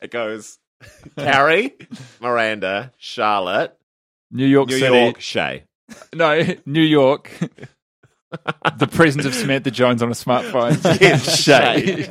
[0.00, 0.60] it goes
[1.18, 1.74] Carrie,
[2.20, 3.76] Miranda, Charlotte,
[4.30, 4.98] New York New City.
[4.98, 5.64] York, Che.
[6.14, 7.30] No, New York.
[8.78, 11.00] the presence of Samantha Jones on a smartphone.
[11.00, 12.08] Yes, Che.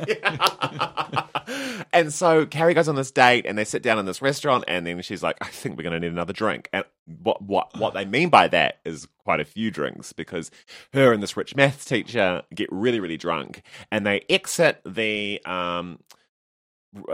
[1.92, 4.86] and so Carrie goes on this date and they sit down in this restaurant and
[4.86, 6.68] then she's like, I think we're gonna need another drink.
[6.72, 6.84] And
[7.22, 10.50] what what what they mean by that is quite a few drinks because
[10.92, 15.98] her and this rich maths teacher get really, really drunk and they exit the um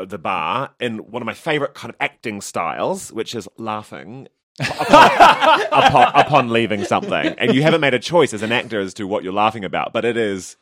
[0.06, 4.28] the bar in one of my favorite kind of acting styles, which is laughing
[4.60, 7.34] upon, upon, upon leaving something.
[7.38, 9.92] And you haven't made a choice as an actor as to what you're laughing about,
[9.92, 10.56] but it is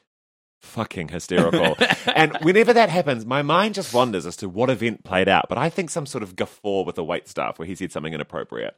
[0.62, 1.76] fucking hysterical.
[2.14, 5.46] and whenever that happens, my mind just wanders as to what event played out.
[5.48, 8.12] But I think some sort of guffaw with the wait staff where he said something
[8.12, 8.76] inappropriate.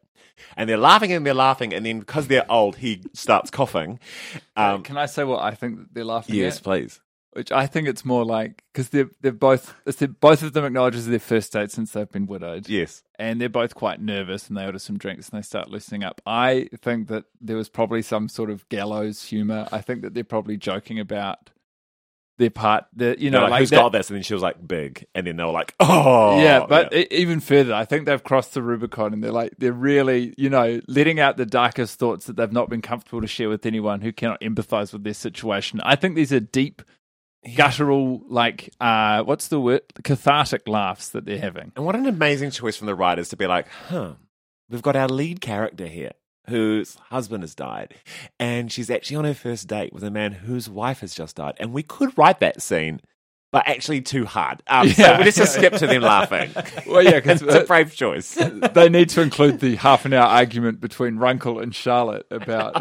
[0.56, 3.98] And they're laughing and they're laughing, and then because they're old, he starts coughing.
[4.56, 6.62] Um, Can I say what I think they're laughing yes, at?
[6.62, 7.00] please.
[7.34, 10.64] Which I think it's more like because they're they're both it's their- both of them
[10.64, 12.68] acknowledges their first date since they've been widowed.
[12.68, 13.02] Yes.
[13.18, 16.20] and they're both quite nervous and they order some drinks and they start loosening up.
[16.26, 19.68] I think that there was probably some sort of gallows humor.
[19.70, 21.50] I think that they're probably joking about
[22.38, 22.84] their part.
[22.94, 24.08] The you know, No, like, like who's that- got this?
[24.10, 25.04] And then she was like, big.
[25.14, 26.40] And then they were like, oh.
[26.40, 29.72] yeah, but e- even further, I think they've crossed the Rubicon and they're like they're
[29.72, 33.48] really, you know, letting out the darkest thoughts that they've not been comfortable to share
[33.48, 35.80] with anyone who cannot empathize with their situation.
[35.82, 36.80] I think these are deep,
[37.54, 39.82] guttural, like uh, what's the word?
[40.04, 41.72] Cathartic laughs that they're having.
[41.76, 44.14] And what an amazing choice from the writers to be like, huh,
[44.68, 46.12] we've got our lead character here
[46.48, 47.94] whose husband has died.
[48.40, 51.54] And she's actually on her first date with a man whose wife has just died.
[51.60, 53.00] And we could write that scene,
[53.52, 54.62] but actually too hard.
[54.66, 55.18] Um, So Yeah.
[55.18, 56.50] let's just skip to them laughing.
[56.86, 58.34] Well, yeah, 'cause- it's a brave choice.
[58.72, 62.80] they need to include the half an hour argument between Runkle and Charlotte about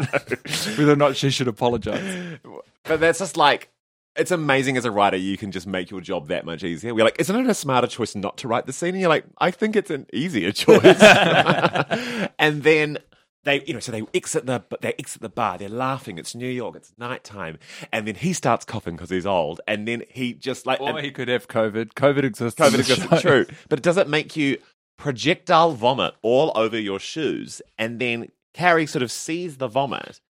[0.78, 2.38] whether or not she should apologize.
[2.84, 3.68] But that's just like,
[4.18, 6.94] it's amazing as a writer, you can just make your job that much easier.
[6.94, 8.90] We're like, isn't it a smarter choice not to write the scene?
[8.90, 11.00] And you're like, I think it's an easier choice.
[12.38, 12.98] and then
[13.44, 15.58] they, you know, so they exit the they exit the bar.
[15.58, 16.18] They're laughing.
[16.18, 16.76] It's New York.
[16.76, 17.58] It's nighttime,
[17.92, 19.60] and then he starts coughing because he's old.
[19.66, 21.94] And then he just like Or and he could have COVID.
[21.94, 22.60] COVID exists.
[22.60, 23.10] COVID exists.
[23.10, 24.58] is true, but does it make you
[24.98, 27.62] projectile vomit all over your shoes?
[27.78, 30.20] And then Carrie sort of sees the vomit.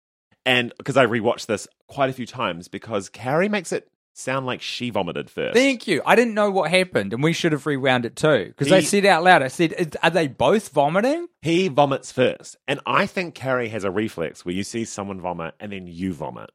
[0.48, 4.62] And because I rewatched this quite a few times because Carrie makes it sound like
[4.62, 5.54] she vomited first.
[5.54, 6.00] Thank you.
[6.06, 8.46] I didn't know what happened, and we should have rewound it too.
[8.48, 12.56] Because I said out loud, I said, "Are they both vomiting?" He vomits first.
[12.66, 16.14] And I think Carrie has a reflex where you see someone vomit and then you
[16.14, 16.50] vomit.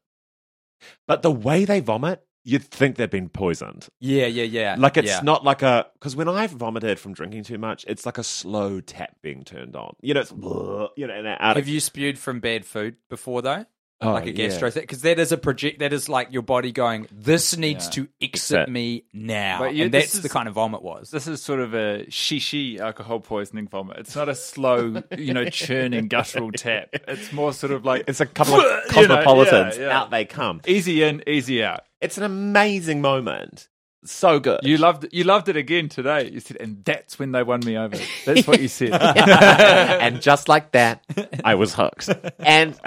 [1.07, 3.87] But the way they vomit, you'd think they've been poisoned.
[3.99, 4.75] Yeah, yeah, yeah.
[4.77, 5.21] Like it's yeah.
[5.23, 8.81] not like a because when I've vomited from drinking too much, it's like a slow
[8.81, 9.95] tap being turned on.
[10.01, 13.65] You know, it's you know, and out Have you spewed from bad food before though?
[14.05, 14.47] Oh, like a yeah.
[14.47, 14.83] gastro thing?
[14.83, 15.79] Because that is a project.
[15.79, 17.07] That is like your body going.
[17.11, 17.91] This needs Yeah.
[17.91, 18.69] to exit Exit.
[18.69, 19.59] me now.
[19.59, 21.11] But you- and that's is- the kind of vomit was.
[21.11, 23.97] This is sort of a shishi alcohol poisoning vomit.
[23.97, 26.89] It's not a slow, you know, churning guttural tap.
[27.07, 28.61] It's more sort of like It's a couple of
[28.95, 29.77] You know, cosmopolitans.
[29.77, 29.99] yeah, yeah.
[29.99, 30.61] Out they come.
[30.67, 31.81] easy in, easy out.
[32.01, 33.69] It's an amazing moment.
[34.05, 34.59] So good.
[34.63, 35.13] You loved it.
[35.13, 36.29] You loved it again today.
[36.29, 37.97] You said, and that's when they won me over.
[38.25, 38.93] That's what you said.
[39.01, 41.03] and just like that,
[41.43, 42.09] I was hooked.
[42.39, 42.77] And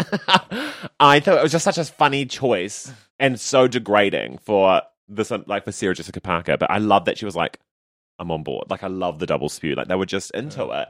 [1.01, 5.65] I thought it was just such a funny choice and so degrading for this, like
[5.65, 6.57] for Sarah Jessica Parker.
[6.57, 7.59] But I love that she was like,
[8.19, 8.71] I'm on board.
[8.71, 9.75] Like, I love the double spew.
[9.75, 10.89] Like, they were just into it.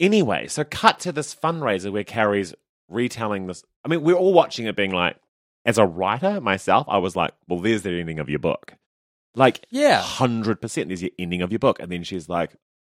[0.00, 2.54] Anyway, so cut to this fundraiser where Carrie's
[2.88, 3.64] retelling this.
[3.84, 5.16] I mean, we're all watching it being like,
[5.64, 8.74] as a writer myself, I was like, well, there's the ending of your book.
[9.34, 10.00] Like, Yeah.
[10.02, 10.88] hundred percent.
[10.88, 12.54] There's your ending of your book, and then she's like,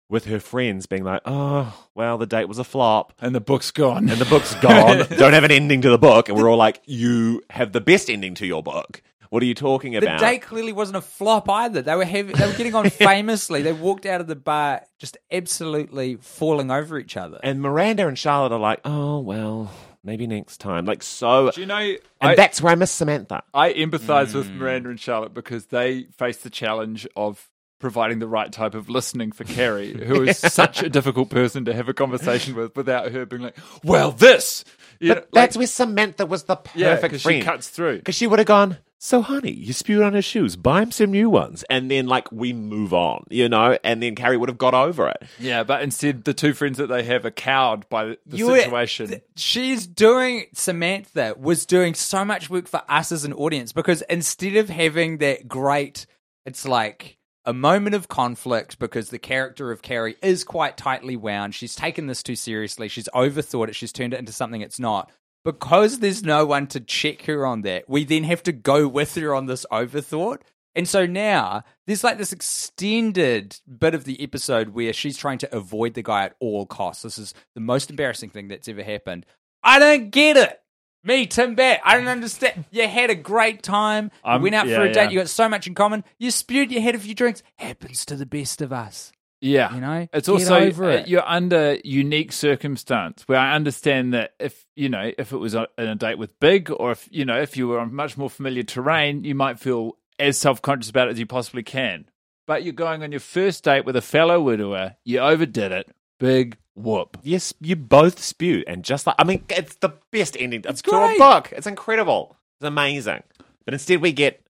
[0.09, 3.71] with her friends, being like, "Oh, well, the date was a flop, and the book's
[3.71, 4.07] gone.
[4.09, 5.07] and the book's gone.
[5.17, 8.09] Don't have an ending to the book." And we're all like, "You have the best
[8.09, 9.01] ending to your book.
[9.31, 10.19] What are you talking about?
[10.19, 11.81] The date clearly wasn't a flop either.
[11.81, 13.63] They were heavy, they were getting on famously.
[13.63, 17.39] They walked out of the bar just absolutely falling over each other.
[17.41, 19.71] and Miranda and Charlotte are like, "Oh, well,
[20.05, 21.75] maybe next time." Like so, Do you know?
[21.75, 23.43] and I, that's where I miss Samantha.
[23.53, 24.59] I empathize with hmm.
[24.59, 29.31] Miranda and Charlotte because they face the challenge of providing the right type of listening
[29.31, 33.25] for Carrie, who is such a difficult person to have a conversation with without her
[33.25, 34.63] being like, "Well, this."
[34.99, 37.69] You But know, like- that's where Samantha was the perfect yeah, perfect because she cuts
[37.69, 37.97] through.
[37.97, 41.11] Because she would have gone, so honey, you spewed on his shoes, buy him some
[41.11, 41.63] new ones.
[41.69, 43.77] And then, like, we move on, you know?
[43.83, 45.23] And then Carrie would have got over it.
[45.37, 48.47] Yeah, but instead, the two friends that they have are cowed by the, the You
[48.47, 49.07] were- situation.
[49.09, 54.01] th- she's doing Samantha was doing so much work for us as an audience because
[54.03, 56.05] instead of having that great,
[56.45, 61.53] it's like a moment of conflict because the character of Carrie is quite tightly wound.
[61.53, 62.87] She's taken this too seriously.
[62.87, 63.75] She's overthought it.
[63.75, 65.11] She's turned it into something it's not.
[65.45, 69.15] Because there's no one to check her on that, we then have to go with
[69.15, 70.41] her on this overthought.
[70.75, 75.55] And so now there's like this extended bit of the episode where she's trying to
[75.55, 77.03] avoid the guy at all costs.
[77.03, 79.25] This is the most embarrassing thing that's ever happened.
[79.63, 80.59] I don't get it.
[81.03, 82.65] Me, Tim Batt, I don't understand.
[82.71, 84.11] You had a great time.
[84.25, 85.03] You Um, went out yeah, for a date.
[85.03, 85.09] yeah.
[85.11, 86.03] You got so much in common.
[86.17, 86.71] You spewed.
[86.71, 87.43] You had a few drinks.
[87.57, 89.11] Happens to the best of us.
[89.41, 91.07] Yeah, You know, it's get also over uh, it.
[91.07, 95.67] you're under unique circumstance where I understand that if you know if it was on
[95.77, 98.29] on a date with Big, or if you know if you were on much more
[98.29, 102.05] familiar terrain, you might feel as self conscious about it as you possibly can.
[102.47, 105.95] But you're going on your first date with a fellow widower, you overdid it.
[106.19, 107.17] Big whoop.
[107.23, 108.63] Yes, you both spew.
[108.67, 111.17] And just like, I mean, it's the best ending to a great.
[111.17, 111.51] book.
[111.51, 112.37] It's incredible.
[112.59, 113.23] It's amazing.
[113.65, 114.45] But instead, we get,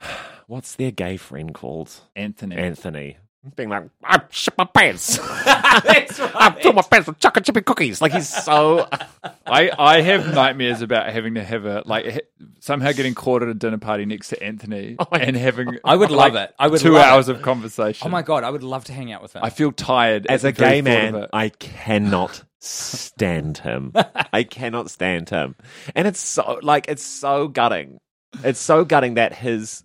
[0.46, 1.94] what's their gay friend called?
[2.16, 2.56] Anthony.
[2.56, 3.16] Anthony.
[3.56, 5.16] Being like, I shit my pants.
[5.44, 6.32] That's right.
[6.34, 8.02] I fill my pants with chocolate chippy cookies.
[8.02, 8.86] Like, he's so.
[9.46, 12.20] I, I have nightmares about having to have a like ha-
[12.58, 16.10] somehow getting caught at a dinner party next to Anthony oh and having I would
[16.10, 16.54] like, love it.
[16.58, 17.36] I would two love hours it.
[17.36, 18.06] of conversation.
[18.06, 19.42] Oh my god, I would love to hang out with him.
[19.42, 21.30] I feel tired As at a the very gay thought of man, it.
[21.32, 23.92] I cannot stand him.
[24.34, 25.56] I cannot stand him.
[25.94, 28.00] And it's so, like, it's so gutting.
[28.44, 29.82] It's so gutting that his,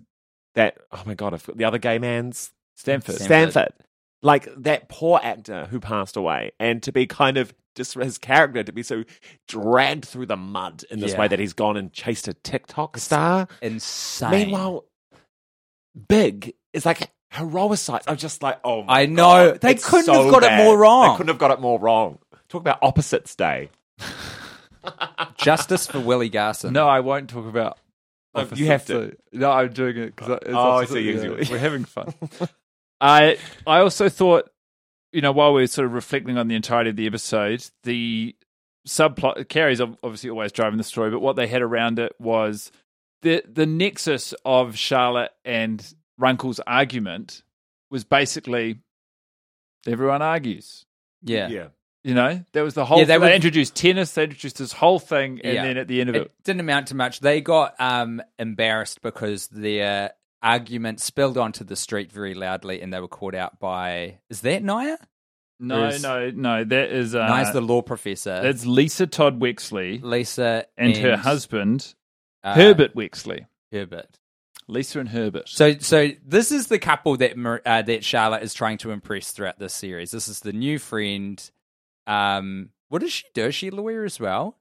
[0.56, 3.16] that, oh my God, I've got the other gay man's Stanford.
[3.16, 3.70] Stanford.
[4.22, 8.64] Like that poor actor who passed away, and to be kind of just his character
[8.64, 9.04] to be so
[9.48, 11.20] dragged through the mud in this Yeah.
[11.20, 13.48] way that he's gone and chased a TikTok star.
[13.62, 14.32] Insane.
[14.32, 14.86] Meanwhile,
[16.08, 18.04] Big is like heroicized.
[18.08, 19.52] I'm just like, oh my I know.
[19.52, 21.10] God, They it's couldn't so have got it more wrong.
[21.12, 22.18] They couldn't have got it more wrong.
[22.50, 23.70] Talk about opposites day.
[25.38, 26.74] Justice for Willie Garson.
[26.74, 27.78] No, I won't talk about.
[28.34, 28.94] Oh, you have to.
[28.94, 32.14] so- No, I'm doing it because Oh, I see, you- you- we're having fun.
[33.02, 34.50] I I also thought,
[35.12, 38.36] you know, while we are sort of reflecting on the entirety of the episode, the
[38.88, 42.72] subplot Carrie's obviously always driving the story, but what they had around it was
[43.22, 45.86] the the nexus of Charlotte and
[46.18, 47.44] Runkle's argument
[47.92, 48.80] was basically
[49.88, 50.86] everyone argues.
[51.22, 51.48] Yeah.
[51.48, 51.68] yeah.
[52.04, 53.00] You know, that was the whole.
[53.00, 54.12] Yeah, they they, were- introduced tennis.
[54.14, 55.64] They introduced this whole thing, and Yeah.
[55.64, 57.20] then at the end of it, It didn't amount to much.
[57.20, 60.12] They got um, embarrassed because their
[60.46, 64.20] argument spilled onto the street very loudly, and they were caught out by.
[64.30, 64.96] Is that Nya?
[65.60, 66.64] No, Whereas- no, no.
[66.64, 68.42] That is uh, Nice, the law professor.
[68.42, 71.94] that's Lisa Todd Wexley Lisa and, her husband
[72.44, 73.48] uh, Herbert Wexley.
[73.72, 74.20] Herbert.
[74.68, 75.48] Lisa and Herbert.
[75.48, 79.60] So, so this is the couple that uh, that Charlotte is trying to impress throughout
[79.60, 80.12] this series.
[80.12, 81.40] This is the new friend.
[82.08, 83.46] Um, what does she do?
[83.46, 84.58] Is she a lawyer as well?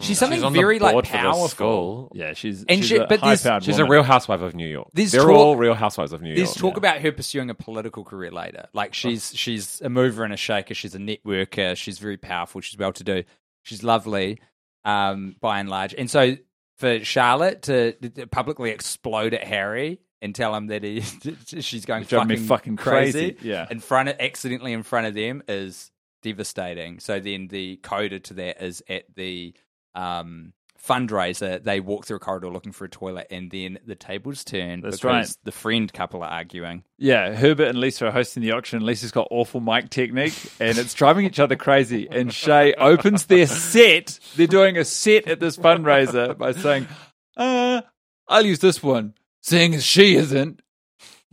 [0.00, 1.48] She's something the very like board for the powerful.
[1.48, 2.12] school.
[2.14, 4.88] yeah, she's And she's she- a but there's- She's a real housewife of New York.
[4.94, 6.36] There's They're talk- all real housewives of New York.
[6.36, 8.68] There's talk about her pursuing a political career later.
[8.72, 10.74] Like she's she's a mover and a shaker.
[10.74, 11.76] She's a networker.
[11.76, 12.60] She's very powerful.
[12.60, 13.24] She's well to do.
[13.62, 14.38] She's lovely,
[14.84, 15.94] um, by and large.
[15.94, 16.36] And so
[16.78, 21.00] for Charlotte to, to publicly explode at Harry and tell him that he
[21.60, 23.36] she's going It's driving me fucking, fucking crazy.
[23.42, 23.66] Yeah.
[23.70, 25.90] in front of accidentally in front of them is
[26.26, 26.98] devastating.
[26.98, 29.54] So then the coda to that is at the
[29.94, 31.62] um, fundraiser.
[31.62, 34.96] They walk through a corridor looking for a toilet, and then the tables turn That's
[34.96, 35.36] because right.
[35.44, 36.82] the friend couple are arguing.
[36.98, 38.84] Yeah, Herbert and Lisa are hosting the auction.
[38.84, 42.08] Lisa's got awful mic technique, and it's driving each other crazy.
[42.10, 44.18] And Che opens their set.
[44.34, 46.88] They're doing a set at this fundraiser by saying,
[47.36, 47.82] uh,
[48.26, 50.60] "I'll use this one," seeing as she isn't.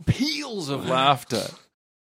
[0.06, 1.46] Peals of laughter.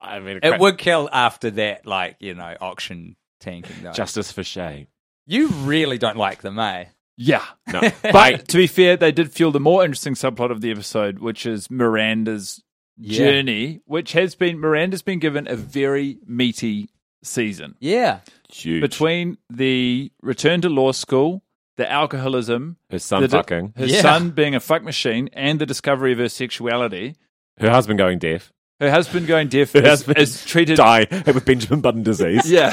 [0.00, 3.76] I mean, It would kill after that, like you know, auction tanking.
[3.82, 3.92] Though.
[3.92, 4.86] justice for Che.
[5.26, 6.86] you really don't like them, eh?
[7.16, 7.44] Yeah.
[7.72, 11.18] No, But to be fair, they did fuel the more interesting subplot of the episode,
[11.18, 12.62] which is Miranda's
[12.96, 13.18] Yeah.
[13.18, 16.90] journey, which has been Miranda's been given a very meaty
[17.24, 17.74] season.
[17.80, 18.20] Yeah,
[18.52, 18.80] huge.
[18.80, 21.42] between the return to law school,
[21.76, 24.00] the alcoholism, her son the, fucking, her Yeah.
[24.02, 27.16] son being a fuck machine, and the discovery of her sexuality.
[27.58, 30.76] her husband going deaf, Her husband going deaf her is, husband is treated.
[30.78, 32.48] die with Benjamin Button disease.
[32.50, 32.70] Yeah,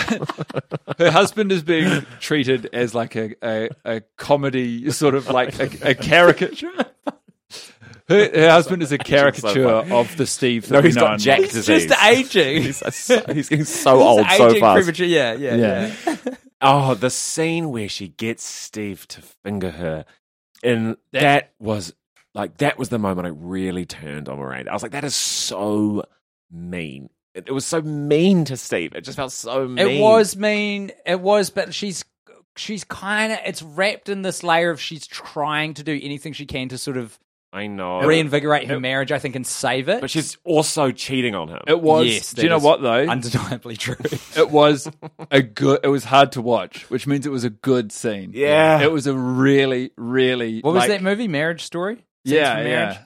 [0.99, 5.89] her husband is being treated as like a, a, a comedy, sort of like a,
[5.89, 6.72] a caricature.
[8.08, 9.91] Her, her husband is a caricature funny.
[9.91, 10.70] of the Steve.
[10.70, 11.45] No, that we he's know got and Jack love.
[11.51, 11.86] he's disease.
[11.88, 12.62] just aging.
[12.62, 14.76] He's, so- he's getting so old so fast.
[14.76, 15.08] premature.
[15.08, 15.95] Yeah, yeah, Yeah.
[16.06, 16.16] yeah.
[16.62, 20.06] Oh, the scene where she gets Steve to finger her,
[20.64, 21.93] and that, was
[22.36, 24.69] like that was the moment I really turned on Miranda.
[24.71, 26.03] I was like, that is so
[26.51, 27.09] mean.
[27.33, 28.93] It, it was so mean to Steve.
[28.93, 29.79] It just felt so mean.
[29.88, 30.91] It was mean.
[31.05, 32.05] It was, but she's
[32.57, 36.45] she's kind of it's wrapped in this layer of she's trying to do anything she
[36.45, 37.17] can to sort of
[37.51, 38.01] I know.
[38.01, 39.11] reinvigorate her it- marriage.
[39.13, 40.01] I think and save it.
[40.01, 41.59] but she's also cheating on him.
[41.67, 42.07] It was.
[42.07, 43.05] Yes, do you know what though?
[43.07, 43.95] undeniably true.
[44.38, 44.89] It was
[45.31, 45.79] a good.
[45.83, 48.31] It was hard to watch, which means it was a good scene.
[48.33, 48.81] Yeah.
[48.81, 50.59] it was a really, really.
[50.59, 51.29] what was that movie?
[51.29, 52.03] Marriage Story.
[52.26, 52.67] Yeah, marriage.
[52.97, 53.01] yeah.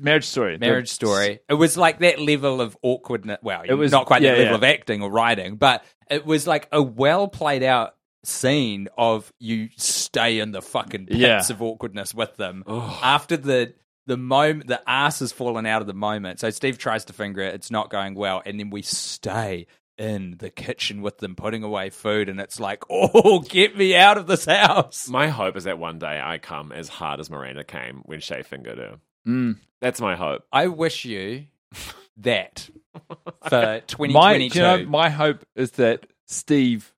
[0.00, 0.58] Marriage story.
[0.58, 1.40] Marriage The- Story.
[1.48, 3.38] It was like that level of awkwardness.
[3.42, 4.56] Well, It was- not quite yeah, that level yeah.
[4.56, 7.94] of acting or writing, but it was like a well played out
[8.24, 11.42] scene of you stay in the fucking pits Yeah.
[11.50, 13.74] of awkwardness with them after the
[14.06, 16.40] the moment the ass has fallen out of the moment.
[16.40, 19.66] So Steve tries to finger it, it's not going well, and then we stay
[19.98, 24.18] in the kitchen with them putting away food, and it's like, oh, get me out
[24.18, 25.08] of this house.
[25.08, 28.42] My hope is that one day I come as hard as Miranda came when Che
[28.42, 28.96] fingered her.
[29.26, 29.56] Mm.
[29.80, 30.42] That's my hope.
[30.52, 31.46] I wish you
[32.18, 32.68] that
[33.48, 36.90] for twenty My, you know, my hope is that Steve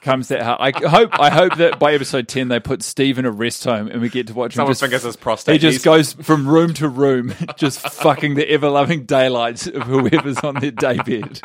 [0.00, 0.60] comes that hard.
[0.60, 1.18] I hope.
[1.18, 4.08] I hope that by episode ten they put Steve in a rest home and we
[4.08, 4.80] get to watch him Someone just.
[4.82, 5.54] fingers his prostate.
[5.54, 10.38] he just goes from room to room, just fucking the ever loving daylights of whoever's
[10.38, 11.40] on their daybed.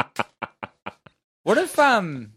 [1.43, 2.33] What if um,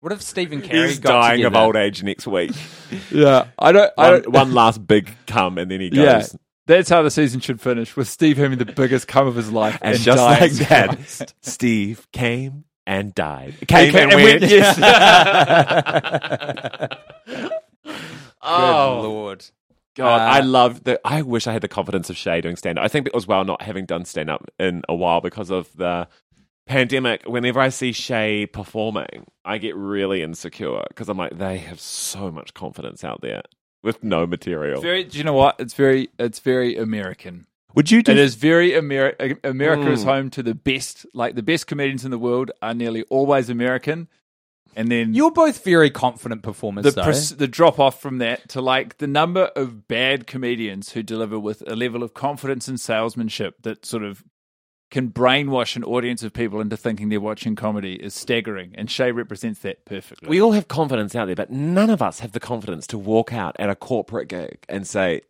[0.00, 2.52] what if Stephen Carey He's got dying of together- old age next week.
[3.10, 3.90] Yeah, I don't.
[3.98, 5.98] I One, don't one last big come, and then he goes.
[6.04, 6.24] Yeah,
[6.66, 9.78] that's how the season should finish with Steve having the biggest come of his life
[9.82, 11.34] And, and, just dying like that, Christ.
[11.42, 13.54] Steve came and died.
[13.66, 14.40] Came Came, and, and went.
[14.42, 14.78] went, yes.
[18.42, 19.44] oh Lord.
[19.96, 21.00] God, Uh, I love the.
[21.04, 22.84] I wish I had the confidence of Che doing stand up.
[22.84, 25.68] I think it was well not having done stand up in a while because of
[25.76, 26.08] the
[26.66, 27.24] pandemic.
[27.26, 32.30] Whenever I see Che performing, I get really insecure because I'm like, they have so
[32.30, 33.42] much confidence out there
[33.82, 34.80] with no material.
[34.80, 35.56] Very, do you know what?
[35.58, 37.46] It's very, it's very American.
[37.74, 38.12] Would you do?
[38.12, 40.06] It is very Ameri- America is Mm.
[40.06, 44.06] home to the best, like the best comedians in the world are nearly always American,
[44.76, 47.02] and then You're both very confident performers, the though.
[47.02, 51.36] pres- the drop off from that to like the number of bad comedians who deliver
[51.38, 54.22] with a level of confidence and salesmanship that sort of
[54.90, 59.10] can brainwash an audience of people into thinking they're watching comedy is staggering, and Che
[59.10, 60.28] represents that perfectly.
[60.28, 63.32] we all have confidence out there, but none of us have the confidence to walk
[63.32, 65.22] out at a corporate gig and say,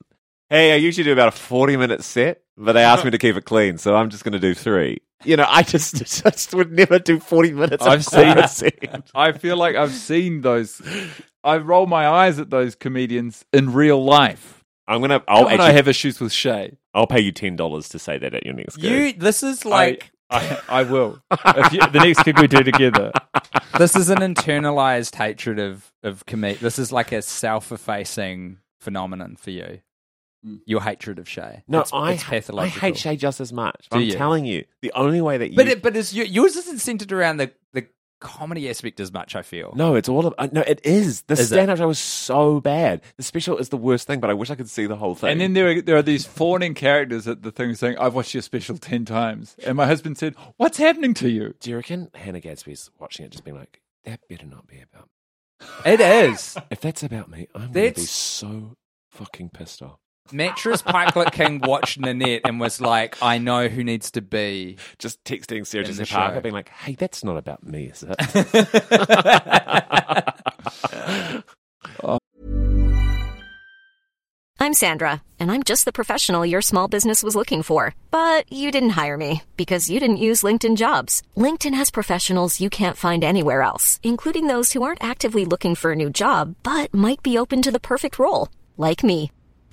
[0.51, 3.45] "Hey, I usually do about a forty-minute set, but they asked me to keep it
[3.47, 4.99] clean, so I'm just going to do three.
[5.25, 7.83] You know, I just, just would never do forty minutes.
[7.87, 9.11] I've of seen- set.
[9.15, 10.83] I feel like I've seen those.
[11.43, 14.54] I roll my eyes at those comedians in real life.
[14.87, 15.23] I'm gonna.
[15.27, 15.69] I'll and actually.
[15.69, 16.77] I have issues with Che.
[16.93, 18.91] I'll pay you ten dollars to say that at your next gig.
[18.91, 21.23] you, this is like I, I will.
[21.47, 23.13] If you, the next gig we do together.
[23.79, 26.59] this is an internalized hatred of of comedic.
[26.59, 29.81] This is like a self-effacing phenomenon for you.
[30.43, 30.57] Hmm.
[30.67, 31.65] Your hatred of Che.
[31.69, 33.89] No, it's, I, it's I hate Che just as much.
[33.91, 34.13] Do I'm you?
[34.13, 35.57] telling you, the only way that you.
[35.57, 37.87] But it, but it's, yours isn't centered around the the
[38.25, 39.37] comedy aspect as much.
[39.37, 39.73] I feel.
[39.77, 40.35] no, it's all of.
[40.39, 41.23] Uh, no, it is.
[41.23, 41.47] The Is it?
[41.47, 43.03] stand up show was so bad.
[43.17, 45.31] The special is the worst thing, but I wish I could see the whole thing.
[45.31, 48.35] And then there are, there are these fawning characters at the thing saying, I've watched
[48.35, 49.55] your special 10 times.
[49.65, 51.55] And my husband said, What's happening to you?
[51.61, 55.09] Do you reckon Hannah Gadsby's watching it just being like, that better not be about
[55.85, 55.93] me?
[55.93, 56.57] It is.
[56.71, 58.77] If that's about me, I'm going to be so
[59.11, 59.99] fucking pissed off.
[60.33, 64.79] Mattress Pikelet King watched Nanette and was like, I know who needs to be.
[64.99, 66.41] Just texting Sarah In Jessica the Parker, show.
[66.41, 68.65] being like, hey, that's not about me, is it?
[74.61, 77.95] I'm Sandra, and I'm just the professional your small business was looking for.
[78.11, 81.23] But you didn't hire me because you didn't use LinkedIn jobs.
[81.37, 85.93] LinkedIn has professionals you can't find anywhere else, including those who aren't actively looking for
[85.93, 88.49] a new job but might be open to the perfect role,
[88.79, 89.31] like me.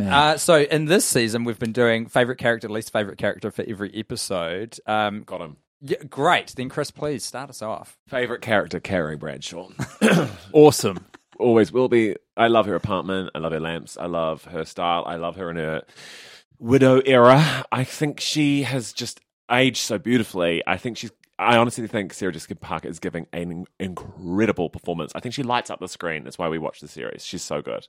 [0.00, 3.90] Uh, so in this season, we've been doing favorite character, least favorite character for every
[3.94, 4.78] episode.
[4.86, 5.56] Um, Got him.
[5.80, 6.54] yeah, great.
[6.56, 7.96] Then Chris, please start us off.
[8.08, 9.68] Favorite character, Carrie Bradshaw.
[10.52, 11.04] awesome.
[11.38, 12.16] Always will be.
[12.36, 13.30] I love her apartment.
[13.34, 13.96] I love her lamps.
[13.98, 15.04] I love her style.
[15.06, 15.82] I love her in her
[16.58, 17.64] widow era.
[17.70, 19.20] I think she has just
[19.50, 20.62] aged so beautifully.
[20.66, 21.12] I think she's.
[21.38, 25.12] I honestly think Sarah Jessica Parker is giving an incredible performance.
[25.14, 26.24] I think she lights up the screen.
[26.24, 27.22] That's why we watch the series.
[27.26, 27.86] She's so good.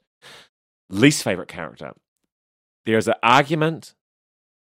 [0.90, 1.94] Least favorite character.
[2.86, 3.94] There's an argument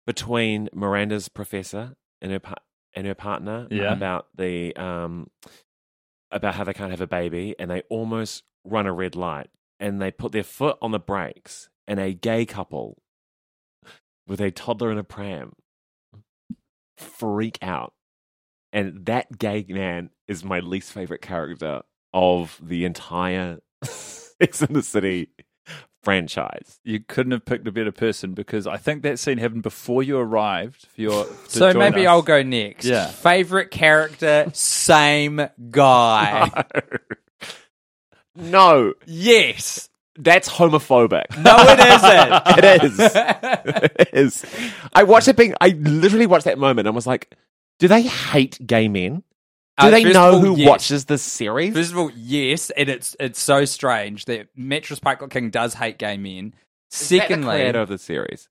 [0.07, 2.41] between Miranda's professor and her
[2.95, 3.93] and her partner Yeah.
[3.93, 5.31] about the um
[6.31, 9.49] about how they can't have a baby, and they almost run a red light,
[9.81, 12.99] and they put their foot on the brakes, and a gay couple
[14.27, 15.53] with a toddler in a pram
[16.99, 17.93] freak out,
[18.73, 24.83] and that gay man is my least favorite character of the entire Sex in the
[24.83, 25.31] City
[26.03, 26.81] franchise.
[26.85, 30.19] You couldn't have picked a better person because I think that scene happened before you
[30.19, 31.27] arrived for your.
[31.49, 32.11] So maybe us.
[32.11, 32.85] I'll go next.
[32.85, 33.07] Yeah.
[33.09, 36.64] Favorite character, same guy.
[38.35, 39.89] no, yes.
[40.19, 41.37] that's homophobic.
[41.43, 42.43] No, it isn't.
[42.64, 43.01] it is.
[44.01, 44.47] it is.
[44.93, 45.55] I watched it being.
[45.61, 47.35] I literally watched that moment and was like,
[47.79, 49.23] "Do they hate gay men?
[49.81, 50.68] Do Uh, they know all, who yes.
[50.68, 55.31] watches this series?" First of all, yes, and it's it's so strange that Mattress Pikelet
[55.31, 56.55] King does hate gay men.
[56.91, 58.49] Is that the Secondly, creator of the series,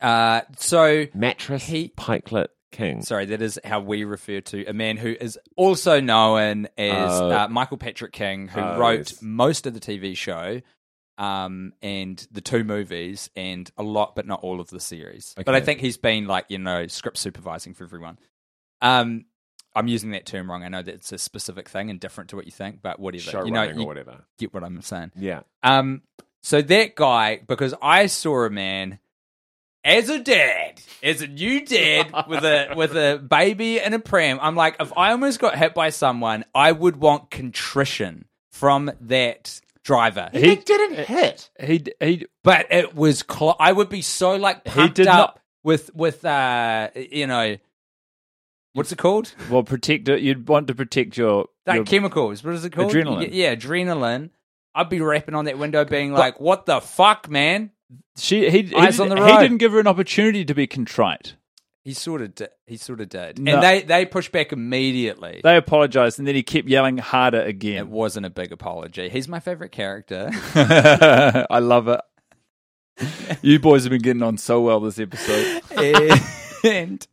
[0.00, 3.02] uh, so Mattress He- Pikelet King.
[3.02, 7.30] sorry, that is how we refer to a man who is also known as Oh.
[7.30, 9.22] uh, Michael Patrick King, who Oh, wrote yes.
[9.22, 10.60] most of the TV show.
[11.18, 15.32] Um, and the two movies, and a lot, but not all of the series.
[15.34, 18.18] But I think he's been like you know script supervising for everyone.
[18.82, 19.24] Um,
[19.76, 20.64] I'm using that term wrong.
[20.64, 23.22] I know that it's a specific thing and different to what you think, but whatever.
[23.22, 24.24] Show you know, you or whatever.
[24.38, 25.12] get what I'm saying.
[25.16, 25.40] Yeah.
[25.62, 26.02] Um,
[26.42, 28.98] so that guy, because I saw a man
[29.84, 34.38] as a dad, as a new dad with a with a baby and a pram.
[34.42, 39.60] I'm like, if I almost got hit by someone, I would want contrition from that
[39.84, 40.30] driver.
[40.32, 41.50] He- It didn't hit.
[41.60, 43.22] He he but it was.
[43.30, 47.56] Cl- I would be so like He pumped up not- with with uh you know
[48.76, 49.34] what's it called?
[49.50, 50.20] well protect it.
[50.20, 52.44] You'd want to protect your, That your chemicals.
[52.44, 52.92] What is it called?
[52.92, 53.28] Adrenaline.
[53.32, 54.30] Yeah, adrenaline.
[54.74, 57.70] I'd be rapping on that window, being like, "What the fuck, man?"
[58.16, 59.30] she he, he, on the road.
[59.30, 61.36] he didn't give her an opportunity to be contrite.
[61.82, 62.48] He sort of did.
[62.66, 63.54] He sort of did, No.
[63.54, 65.40] and they they pushed back immediately.
[65.42, 67.74] They apologized and then he kept yelling harder again.
[67.74, 67.90] it again.
[67.90, 69.08] wasn't a big apology.
[69.08, 70.30] He's my favorite character.
[70.54, 72.00] I love it.
[73.40, 75.62] You boys have been getting on so well this episode.
[76.64, 77.06] and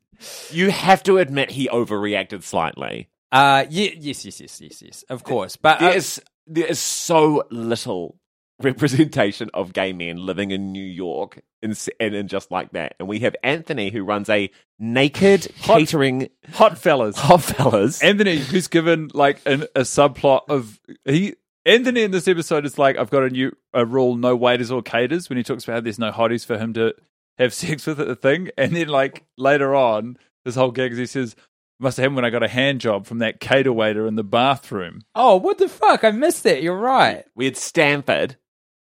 [0.51, 3.09] You have to admit he overreacted slightly.
[3.32, 5.03] uh, yeah, yes, yes, yes, yes, yes.
[5.09, 8.17] Of course, but uh, There is there is so little
[8.61, 12.95] representation of gay men living in New York and and, and just like that.
[12.99, 14.49] And we have Anthony who runs a
[14.80, 17.17] naked Hot- catering Hot fellas.
[17.19, 18.01] hot fellas.
[18.03, 21.36] Anthony, who's given like an, a subplot of he.
[21.65, 24.82] Anthony in this episode is like, I've got a new a rule: no waiters or
[24.82, 25.30] caterers.
[25.30, 26.93] When he talks about how there's no hotties for him to
[27.38, 30.98] have sex with at the thing, and then like later on, this whole gag is
[30.98, 31.36] he says,
[31.80, 34.24] "Must have happened when I got a hand job from that cater waiter in the
[34.24, 36.04] bathroom." oh, what the fuck?
[36.04, 36.64] I missed it.
[36.64, 37.26] You're right.
[37.36, 38.38] we had Stanford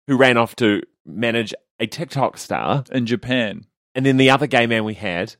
[0.07, 2.85] who ran off to manage a TikTok star.
[2.91, 3.65] in Japan.
[3.95, 5.37] And then the other gay man we had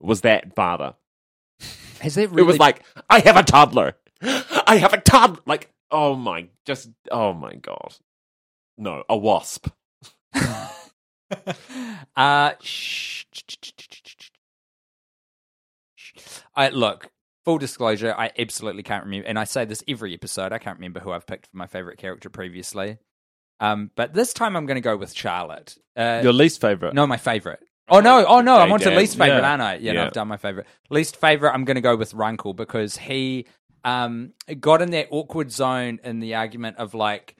[0.00, 0.94] was that father.
[2.00, 2.42] Has that really...
[2.42, 3.96] It was like, I have a toddler.
[4.22, 5.42] I have a toddler.
[5.46, 7.94] Like, oh my, just, oh my God.
[8.78, 9.68] No, a wasp.
[12.16, 13.24] uh, shh,
[16.54, 17.10] I look.
[17.46, 20.52] Full disclosure, I absolutely can't remember, and I say this every episode.
[20.52, 22.98] I can't remember who I've picked for my favorite character previously.
[23.60, 25.76] Um, but this time I'm going to go with Charlotte.
[25.96, 26.92] Uh, Your least favorite?
[26.92, 27.60] no, my favorite.
[27.88, 28.24] Oh no!
[28.26, 28.56] Oh no!
[28.58, 29.50] I'm on to least favorite, Yeah.
[29.50, 29.74] aren't I?
[29.76, 30.66] Yeah, no, I've done my favorite.
[30.90, 31.50] Least favorite.
[31.52, 33.46] I'm going to go with Runkle because he
[33.84, 37.36] um got in that awkward zone in the argument of like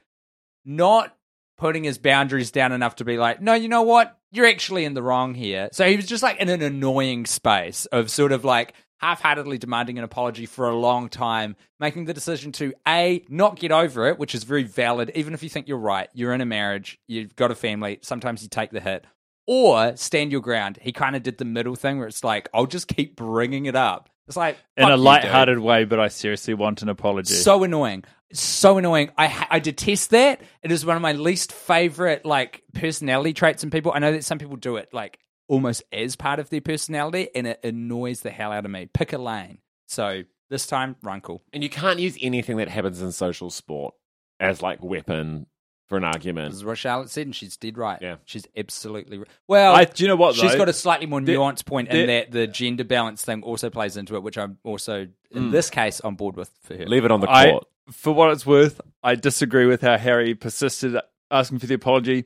[0.65, 1.15] not
[1.61, 4.19] putting his boundaries down enough to be like, no, you know what?
[4.33, 5.69] You're actually in the wrong here.
[5.73, 9.99] So he was just like in an annoying space of sort of like half-heartedly demanding
[9.99, 14.19] an apology for a long time, making the decision to a not get over it,
[14.19, 15.13] which is very valid.
[15.15, 17.99] Even if you think you're right, you're in a marriage, you've got a family.
[18.01, 19.05] Sometimes you take the hit,
[19.47, 20.79] or stand your ground.
[20.81, 23.77] He kind of did the middle thing where it's like, I'll just keep bringing it
[23.77, 24.09] up.
[24.31, 27.35] It's like in fuck a you, light-hearted way, but I seriously want an apology.
[27.35, 28.05] So annoying.
[28.33, 29.11] So annoying.
[29.19, 30.41] I I detest that.
[30.63, 33.91] It is one of my least favorite like personality traits in people.
[33.93, 35.19] I know that some people do it like
[35.49, 38.87] almost as part of their personality, and it annoys the hell out of me.
[38.95, 39.59] Pick a lane.
[39.89, 41.43] So this time, Runkle.
[41.53, 43.95] And you can't use anything that happens in social sport
[44.39, 45.47] as like weapon
[45.91, 46.55] for an This argument.
[46.55, 47.99] is what Charlotte said, and she's dead right.
[48.01, 48.17] Yeah.
[48.25, 49.27] she's absolutely right.
[49.49, 50.37] Well, I, do you know what?
[50.37, 50.59] She's though?
[50.59, 53.69] got a slightly more The- nuanced point in the- that the gender balance thing also
[53.71, 55.51] plays into it, which I'm also, in hmm.
[55.51, 56.87] this case, on board with for her.
[56.87, 57.67] Leave it on the I, court.
[57.91, 60.97] for what it's worth, I disagree with how Harry persisted
[61.29, 62.25] asking for the apology.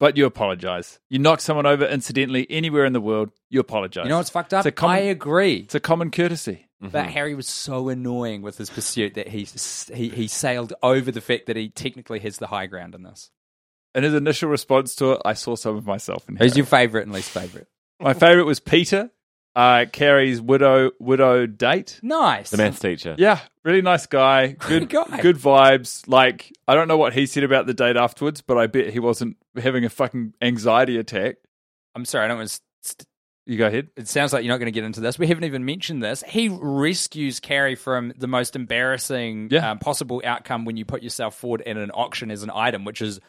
[0.00, 1.00] But you apologize.
[1.08, 4.04] You knock someone over incidentally anywhere in the world, you apologize.
[4.04, 4.60] You know what's fucked up?
[4.60, 5.56] It's a common- I agree.
[5.56, 6.68] It's a common courtesy.
[6.92, 9.46] But Harry was so annoying with his pursuit that he,
[9.94, 13.30] he he sailed over the fact that he technically has the high ground in this.
[13.94, 16.58] In his initial response to it, I saw some of myself in Who's Harry.
[16.58, 17.66] your favourite and least favourite?
[18.00, 19.10] My favorite was Peter,
[19.54, 22.00] uh, Carrie's widow widow date.
[22.02, 22.50] Nice.
[22.50, 23.14] The maths teacher.
[23.18, 24.48] Yeah, really nice guy.
[24.68, 25.20] Good guy.
[25.20, 26.08] Good vibes.
[26.08, 28.98] Like I don't know what he said about the date afterwards, but I bet he
[28.98, 31.36] wasn't having a fucking anxiety attack.
[31.94, 32.60] I'm sorry, I don't want to.
[32.82, 33.06] St-
[33.46, 33.88] You go ahead.
[33.96, 35.18] it sounds like you're not going to get into this.
[35.18, 36.22] We haven't even mentioned this.
[36.26, 39.70] He rescues Carrie from the most embarrassing Yeah.
[39.72, 43.02] um, possible outcome when you put yourself forward in an auction as an item, which
[43.02, 43.20] is,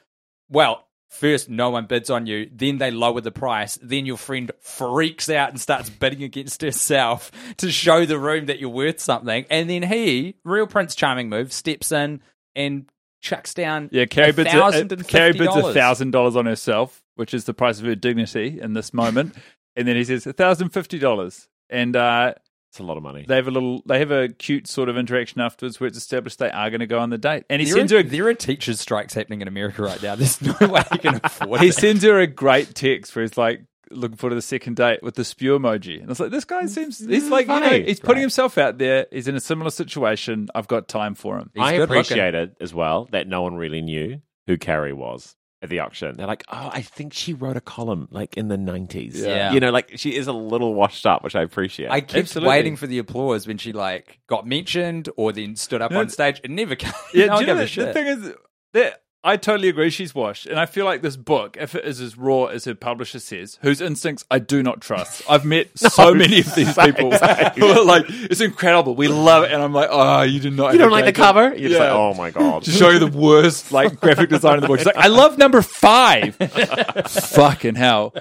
[0.50, 4.52] well, first no one bids on you, then they lower the price, then your friend
[4.62, 9.46] freaks out and starts bidding against herself to show the room that you're worth something,
[9.50, 12.22] and then he, real Prince Charming move, steps in
[12.56, 12.90] and
[13.22, 15.76] chucks down Yeah, Carrie bids a, thousand and Carrie bids fifty a dollars.
[15.76, 19.36] thousand dollars on herself, which is the price of her dignity in this moment.
[19.76, 22.34] and then he says a thousand fifty dollars, and uh,
[22.70, 23.26] It's a lot of money.
[23.28, 26.40] they have a little, they have a cute sort of interaction afterwards where it's established
[26.40, 28.02] they are going to go on the date, and he There sends are, her.
[28.02, 30.16] A, there are teachers' strikes happening in America right now.
[30.16, 31.76] There's no way you can afford he it.
[31.76, 33.62] sends her a great text where he's like
[33.92, 36.66] looking forward to the second date with the spew emoji, and it's like this guy
[36.66, 39.06] seems he's like you know, he's putting himself out there.
[39.12, 40.48] He's in a similar situation.
[40.56, 41.52] I've got time for him.
[41.54, 45.36] He's I good appreciate it as well that no one really knew who Carrie was
[45.62, 46.16] at the auction.
[46.18, 49.16] They're like, oh, I think she wrote a column like in the 90s.
[49.16, 49.52] Yeah.
[49.52, 51.90] You know, like she is a little washed up, which I appreciate.
[51.90, 52.50] I kept Absolutely.
[52.50, 56.10] waiting for the applause when she like got mentioned or then stood up No, on
[56.10, 56.42] stage.
[56.44, 56.92] It never came.
[57.14, 58.34] Yeah, no do you know the, the thing is
[58.74, 59.90] that I totally agree.
[59.90, 62.76] She's washed, and I feel like this book, if it is as raw as her
[62.76, 65.24] publisher says, whose instincts I do not trust.
[65.28, 67.10] I've met so many of these people
[67.58, 70.74] who are like, "It's incredible, we love it," and I'm like, "Oh, you did not.
[70.74, 71.50] You don't like the cover?
[71.50, 72.62] them." You're just like, oh my god.
[72.64, 74.78] to show you the worst like graphic design in the book.
[74.78, 76.36] She's like, I love number five.
[76.36, 78.14] Fucking hell.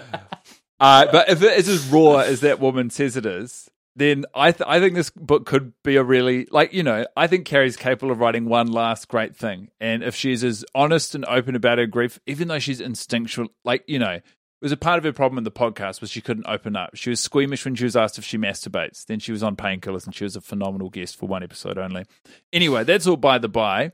[0.81, 4.53] Uh, but if it is as raw as that woman says it is, then I
[4.53, 7.77] th- I think this book could be a really like you know I think Carrie's
[7.77, 11.79] capable of writing one last great thing, and if she's as honest and open about
[11.79, 14.21] her grief, even though she's instinctual, like you know.
[14.63, 16.93] It was a part of her problem in the podcast was she couldn't open up.
[16.95, 19.05] She was squeamish when she was asked if she masturbates.
[19.05, 22.07] Then she was on painkillers and she was a phenomenal guest for one episode only.
[22.51, 23.93] Anyway, that's all by the by.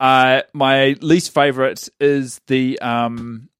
[0.00, 3.50] Uh, my least favorite is the um,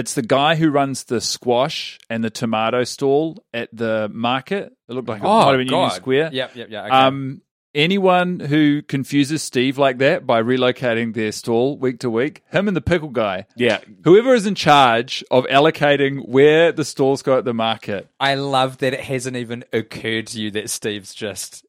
[0.00, 4.72] it's the guy who runs the squash and the tomato stall at the market.
[4.88, 6.30] It looked like it might have been Union Square.
[6.32, 6.84] Yep, yep, yeah.
[6.86, 6.90] Okay.
[6.90, 7.42] Um,
[7.74, 12.76] anyone who confuses Steve like that by relocating their stall week to week, him and
[12.76, 13.78] the pickle guy, Yeah.
[14.04, 18.08] whoever is in charge of allocating where the stalls go at the market.
[18.18, 21.64] I love that it hasn't even occurred to you that Steve's just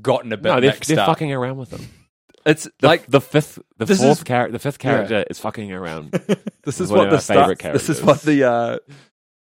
[0.00, 1.06] gotten a bit No, they're, mixed they're up.
[1.08, 1.88] fucking around with them.
[2.44, 5.72] It's The, like the fifth, the This fourth is- character, the fifth character is fucking
[5.72, 6.10] around.
[6.64, 8.04] This is one what of the our Star- favourite This is characters.
[8.04, 8.78] what the uh,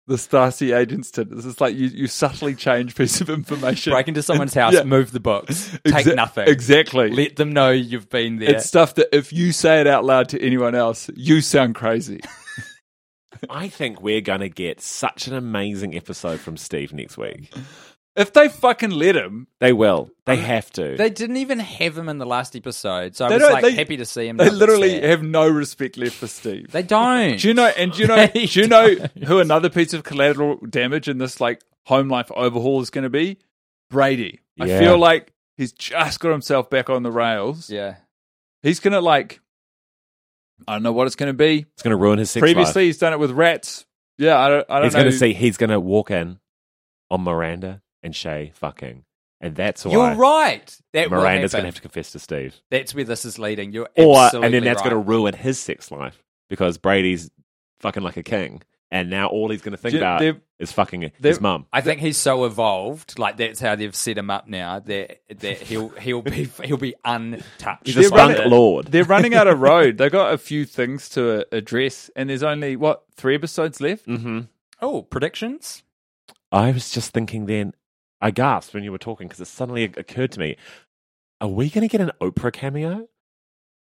[0.08, 1.30] the Stasi agents did.
[1.30, 3.94] This is like you, you subtly change piece of information.
[3.94, 4.84] Break into someone's house, Yeah.
[4.84, 6.48] move the books, take Exa- nothing.
[6.48, 7.12] Exactly.
[7.12, 8.56] Let them know you've been there.
[8.56, 12.22] It's stuff that if you say it out loud to anyone else, you sound crazy.
[13.50, 17.52] I think we're gonna get such an amazing episode from Steve next week.
[18.16, 20.10] If they fucking let him, They will.
[20.26, 20.98] They have to.
[20.98, 23.64] They didn't even have him in the last episode, so I They was don't- like
[23.64, 24.36] they- happy to see him.
[24.38, 25.04] they now, literally sad.
[25.06, 26.72] have no respect left for Steve.
[26.72, 27.38] They don't.
[27.40, 27.68] Do you know?
[27.68, 28.28] And do you know?
[28.34, 28.96] They do you know
[29.26, 33.10] who another piece of collateral damage in this like home life overhaul is going to
[33.10, 33.38] be?
[33.90, 34.42] Brady.
[34.60, 34.80] I Yeah.
[34.80, 37.70] feel like he's just got himself back on the rails.
[37.70, 37.96] Yeah.
[38.62, 39.40] He's going to like.
[40.68, 41.66] I don't know what it's going to be.
[41.74, 42.88] it's gonna ruin his sex Previously, life.
[42.88, 43.86] he's done it with rats.
[44.20, 44.66] Yeah, I don't.
[44.70, 45.00] I don't He's know.
[45.00, 45.34] gonna see.
[45.34, 46.40] He's gonna walk in
[47.10, 49.04] on Miranda and Che fucking,
[49.40, 50.78] and that's why You're right.
[50.94, 52.56] That Miranda's gonna have to confess to Steve.
[52.70, 53.72] That's where this is leading.
[53.72, 54.90] You're or absolutely and then that's right.
[54.92, 57.30] going to ruin his sex life because Brady's
[57.80, 60.22] fucking like a king, and now all he's going to think you- about
[60.60, 61.66] is fucking his mum.
[61.74, 63.18] I think he's so evolved.
[63.18, 64.78] Like that's how they've set him up now.
[64.80, 67.86] That that he'll he'll be he'll be untouched.
[67.88, 68.86] He's They're a skunk running- lord.
[68.88, 69.98] They're running out of road.
[69.98, 74.06] They've got a few things to uh, address, and there's only what three episodes left.
[74.06, 74.42] hmm
[74.84, 75.84] Oh, predictions.
[76.52, 77.74] I was just thinking then.
[78.22, 80.58] I gasped when you were talking because it suddenly occurred to me:
[81.40, 83.08] Are we going to get an Oprah cameo?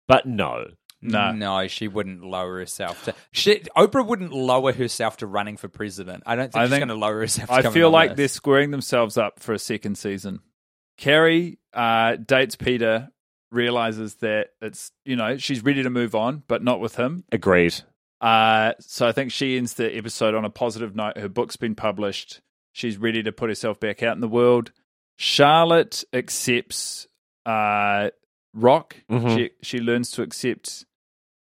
[0.09, 0.67] But no,
[1.01, 1.33] No.
[1.33, 3.15] no, she wouldn't lower herself to.
[3.33, 6.23] She, Oprah wouldn't lower herself to running for president.
[6.27, 7.49] I don't think I she's going to lower herself.
[7.49, 8.17] To I feel on like this.
[8.17, 10.41] they're squaring themselves up for a second season.
[10.99, 13.09] Carrie uh, dates Peter,
[13.51, 17.25] realizes that it's you know she's ready to move on, but not with him.
[17.33, 17.75] agreed.
[18.21, 21.19] Uh, so I think she ends the episode on a positive note.
[21.19, 22.41] Her book's been published.
[22.75, 24.73] She's ready to put herself back out in the world.
[25.17, 27.07] Charlotte accepts
[27.47, 28.11] uh,
[28.53, 28.97] Rock.
[29.11, 29.35] Mhm.
[29.37, 30.85] She she learns to accept,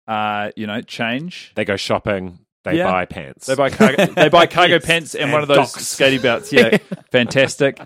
[0.08, 1.52] uh, you know, change.
[1.54, 2.40] They go shopping.
[2.64, 2.90] They Yeah.
[2.90, 3.46] buy pants.
[3.46, 4.84] They buy cargo, they buy cargo Yes.
[4.84, 5.86] pants and, And one of those docks.
[5.86, 6.52] skating belts.
[6.52, 6.76] Yeah,
[7.12, 7.78] fantastic.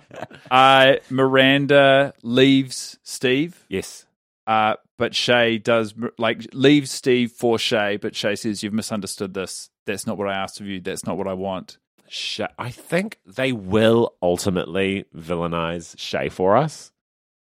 [0.51, 4.05] Uh, Miranda leaves Steve, yes.
[4.47, 9.71] uh, but Che does like leaves Steve for Che, but Che says you've misunderstood this.
[9.87, 10.81] That's not what I asked of you.
[10.81, 11.79] That's not what I want.
[12.15, 16.93] Sh- I think they will ultimately villainize Che for us.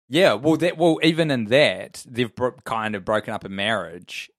[0.09, 4.31] Yeah, well, that well, even in that, they've bro- kind of broken up a marriage.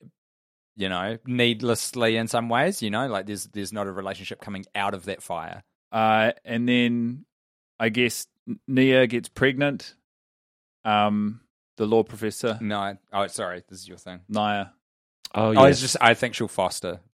[0.77, 2.81] You know, needlessly in some ways.
[2.81, 5.63] You know, like there's there's not a relationship coming out of that fire.
[5.91, 7.25] Uh, and then
[7.77, 8.27] I guess
[8.69, 9.95] Nya gets pregnant.
[10.85, 11.41] Um,
[11.75, 14.21] the law professor No, oh, sorry, this is your thing.
[14.31, 14.71] Nya.
[15.33, 15.59] Oh, yeah.
[15.59, 15.71] Oh, yes.
[15.73, 17.01] it's just I think she'll foster,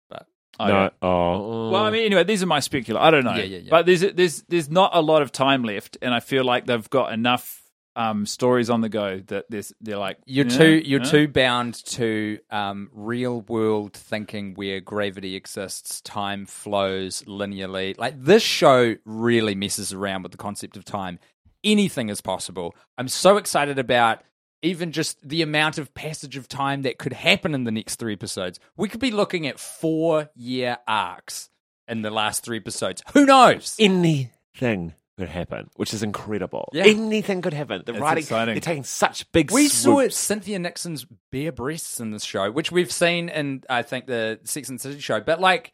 [0.59, 0.73] Oh, no.
[0.83, 0.89] yeah.
[1.01, 2.99] Oh, Well, I mean, anyway, these are my specula.
[2.99, 3.69] I don't know, Yeah, yeah, yeah.
[3.69, 6.89] but there's there's there's not a lot of time left, and I feel like they've
[6.89, 7.57] got enough
[7.95, 11.09] um, stories on the go that there's they're like you're yeah, too you're yeah.
[11.11, 17.97] too bound to um, real world thinking where gravity exists, time flows linearly.
[17.97, 21.19] Like this show really messes around with the concept of time.
[21.63, 22.75] Anything is possible.
[22.97, 24.21] I'm so excited about
[24.61, 28.13] even just the amount of passage of time that could happen in the next three
[28.13, 28.59] episodes.
[28.77, 31.49] We could be looking at four year arcs
[31.87, 33.01] in the last three episodes.
[33.13, 33.75] Who knows?
[33.79, 36.69] anything could happen, which is incredible.
[36.73, 36.85] Yeah.
[36.85, 37.83] Anything could happen.
[37.85, 38.53] The It's writing, exciting.
[38.55, 40.15] they're taking such big We saw swoops.
[40.15, 44.69] Cynthia Nixon's bare breasts in this show, which we've seen in I think the Sex
[44.69, 45.19] and the City show.
[45.19, 45.73] But like,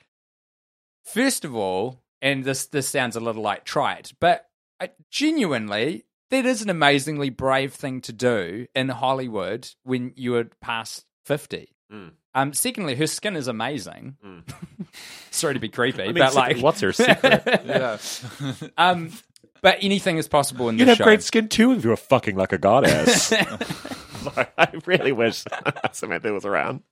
[1.05, 6.45] first of all, and this this sounds a little like trite, but I, genuinely, that
[6.45, 11.69] is an amazingly brave thing to do in Hollywood when you are past fifty.
[11.91, 12.11] Mm.
[12.35, 14.17] Um, secondly, her skin is amazing.
[14.23, 14.43] Mm.
[15.31, 17.43] Sorry to be creepy, I mean, but like, what's her secret?
[17.65, 17.97] Yeah.
[18.77, 19.11] um,
[19.61, 21.03] but anything is possible in You'd this have show.
[21.05, 23.23] great skin too if you were fucking like a goddess.
[23.27, 25.43] Sorry, I really wish
[25.93, 26.83] Samantha was around.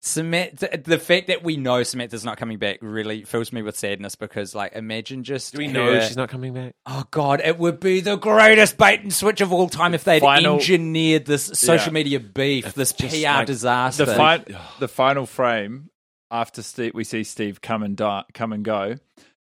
[0.00, 4.14] Samantha, the fact that we know Samantha's not coming back really fills me with sadness
[4.14, 6.74] because, like, imagine just Do we her- know she's not coming back?
[6.86, 10.20] Oh God, it would be the greatest bait and switch of all time if they'd
[10.20, 11.94] Final- engineered this social Yeah.
[11.94, 13.06] media beef, this PR
[13.38, 14.04] like disaster.
[14.04, 14.44] the, fi-
[14.78, 15.90] the final frame
[16.30, 18.96] after Steve, we see Steve come and die, come and go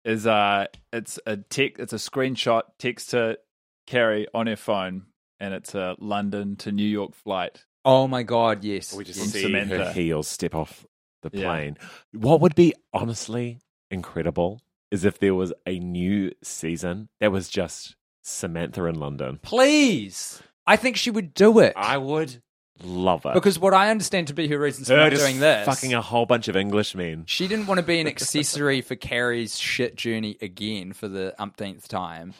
[0.04, 3.38] is uh it's a tech it's a screenshot text to
[3.86, 5.04] Carrie on her phone
[5.40, 7.64] and it's a London to New York flight.
[7.86, 8.94] Oh my God, yes.
[8.94, 9.86] We just From see Samantha.
[9.86, 10.86] her heels step off
[11.22, 11.44] the Yeah.
[11.46, 11.78] plane.
[12.14, 13.60] What would be honestly
[13.90, 14.62] incredible
[14.92, 19.40] is if there was a new season that was just Samantha in London.
[19.42, 22.42] Please, I think she would do it I would
[22.84, 23.34] love it.
[23.34, 25.66] because what I understand to be her reasons for her not just doing this.
[25.66, 27.26] fucking a whole bunch of Englishmen.
[27.28, 31.88] She didn't want to be an accessory for Carrie's shit journey again for the umpteenth
[31.88, 32.34] time.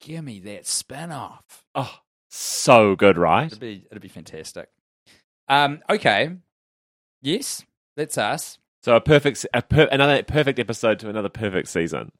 [0.00, 1.64] Give me that spin off.
[1.74, 1.98] Oh,
[2.28, 3.46] so good, right?
[3.46, 4.68] It'd be it'd be fantastic.
[5.48, 6.30] Um, okay.
[7.22, 7.64] Yes,
[7.96, 8.58] that's us.
[8.82, 12.12] So a perfect, a per, another perfect episode to another perfect season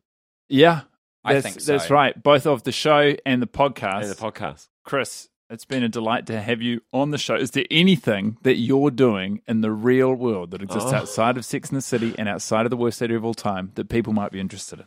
[0.48, 0.82] Yeah.
[1.24, 1.72] I think so.
[1.72, 2.20] that's right.
[2.20, 4.02] Both of the show and the podcast.
[4.04, 4.68] in the podcast.
[4.84, 7.34] Chris, it's been a delight to have you on the show.
[7.34, 10.96] Is there anything that you're doing in the real world that exists Oh.
[10.96, 13.72] outside of Sex and the City and outside of the worst city of all time
[13.74, 14.86] that people might be interested in?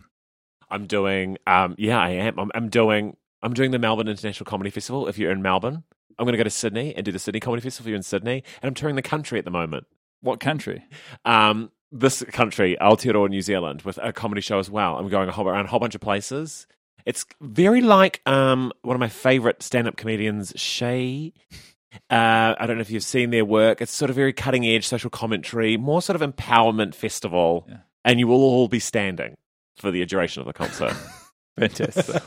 [0.69, 2.39] I'm doing, um, yeah, I am.
[2.39, 5.07] I'm, I'm doing, I'm doing the Melbourne International Comedy Festival.
[5.07, 5.83] If you're in Melbourne,
[6.19, 7.87] I'm going to go to Sydney and do the Sydney Comedy Festival.
[7.87, 9.87] If you're in Sydney, and I'm touring the country at the moment.
[10.21, 10.83] What country?
[11.25, 14.97] Um, this country, Aotearoa, New Zealand, with a comedy show as well.
[14.97, 16.67] I'm going a whole, around a whole bunch of places.
[17.05, 21.33] It's very like um, one of my favorite stand-up comedians, Che.
[22.09, 23.81] Uh, I don't know if you've seen their work.
[23.81, 27.77] It's sort of very cutting edge social commentary, more sort of empowerment festival, Yeah.
[28.05, 29.35] and you will all be standing
[29.75, 30.93] for the duration of the concert.
[31.59, 32.23] Fantastic.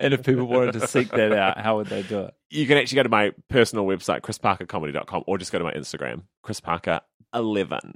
[0.00, 2.34] and if people wanted to seek that out, how would they do it?
[2.50, 6.22] you can actually go to my personal website, chrisparkercomedy.com, or just go to my Instagram,
[6.44, 7.94] chrisparker11.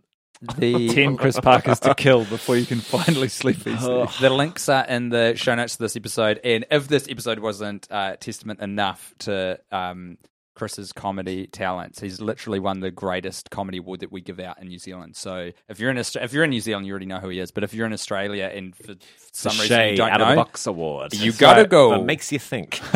[0.57, 4.09] The 10 Chris Parkers to kill before you can finally sleep easily.
[4.21, 6.41] the links are in the show notes to this episode.
[6.43, 10.17] And if this episode wasn't uh, testament enough to um,
[10.61, 14.69] Chris's comedy talents, he's literally won the greatest comedy award that we give out in
[14.69, 15.17] New Zealand.
[15.17, 17.41] So if you're in Austra- if you're in New Zealand, you already know who he
[17.41, 17.51] is.
[17.51, 18.95] But if you're in Australia and for
[19.33, 21.15] some reason you don't out know, of the box award.
[21.15, 21.95] you gotta go.
[21.95, 22.75] It makes you think.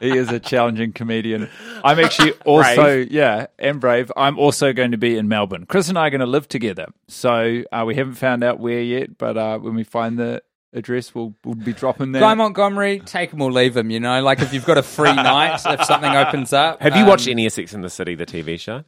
[0.00, 1.50] he is a challenging comedian.
[1.82, 4.12] I'm actually also, yeah, and brave.
[4.16, 5.66] I'm also going to be in Melbourne.
[5.66, 6.86] Chris and I are going to live together.
[7.08, 11.14] So uh, we haven't found out where yet, but uh, when we find the address,
[11.14, 12.20] we'll, we'll be dropping that.
[12.20, 13.90] Guy Montgomery, take him or leave him.
[13.90, 16.80] You know, like if you've got a free night, if something opens up.
[16.82, 18.84] Have you um, watched any of Sex in the City, the TV show?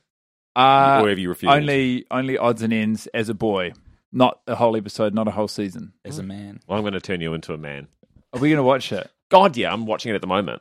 [0.55, 1.55] uh, or have you refused?
[1.55, 3.73] only, only odds and ends as a boy.
[4.13, 5.95] Not a whole episode, not a whole season.
[6.05, 6.61] as a man?
[6.67, 7.89] Well, I'm going to turn you into a man.
[8.35, 9.11] Are we going to watch it?
[9.31, 10.61] God, yeah, I'm watching it at the moment.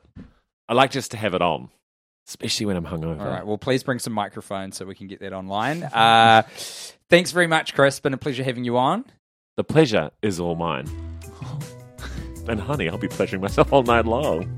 [0.69, 1.69] I like just to have it on,
[2.29, 3.19] especially when I'm hungover.
[3.19, 3.45] All right.
[3.45, 5.83] Well, please bring some microphones so we can get that online.
[5.83, 6.43] Uh,
[7.09, 7.99] thanks very much, Chris.
[7.99, 9.03] Been a pleasure having you on.
[9.61, 10.87] The pleasure is all mine.
[12.47, 14.57] and honey, I'll be pleasuring myself all night long.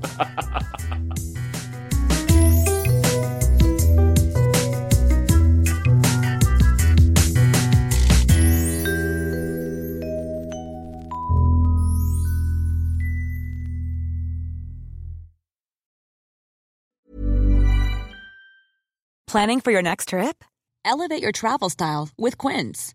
[19.26, 20.42] Planning for your next trip?
[20.86, 22.94] Elevate your travel style with Quince.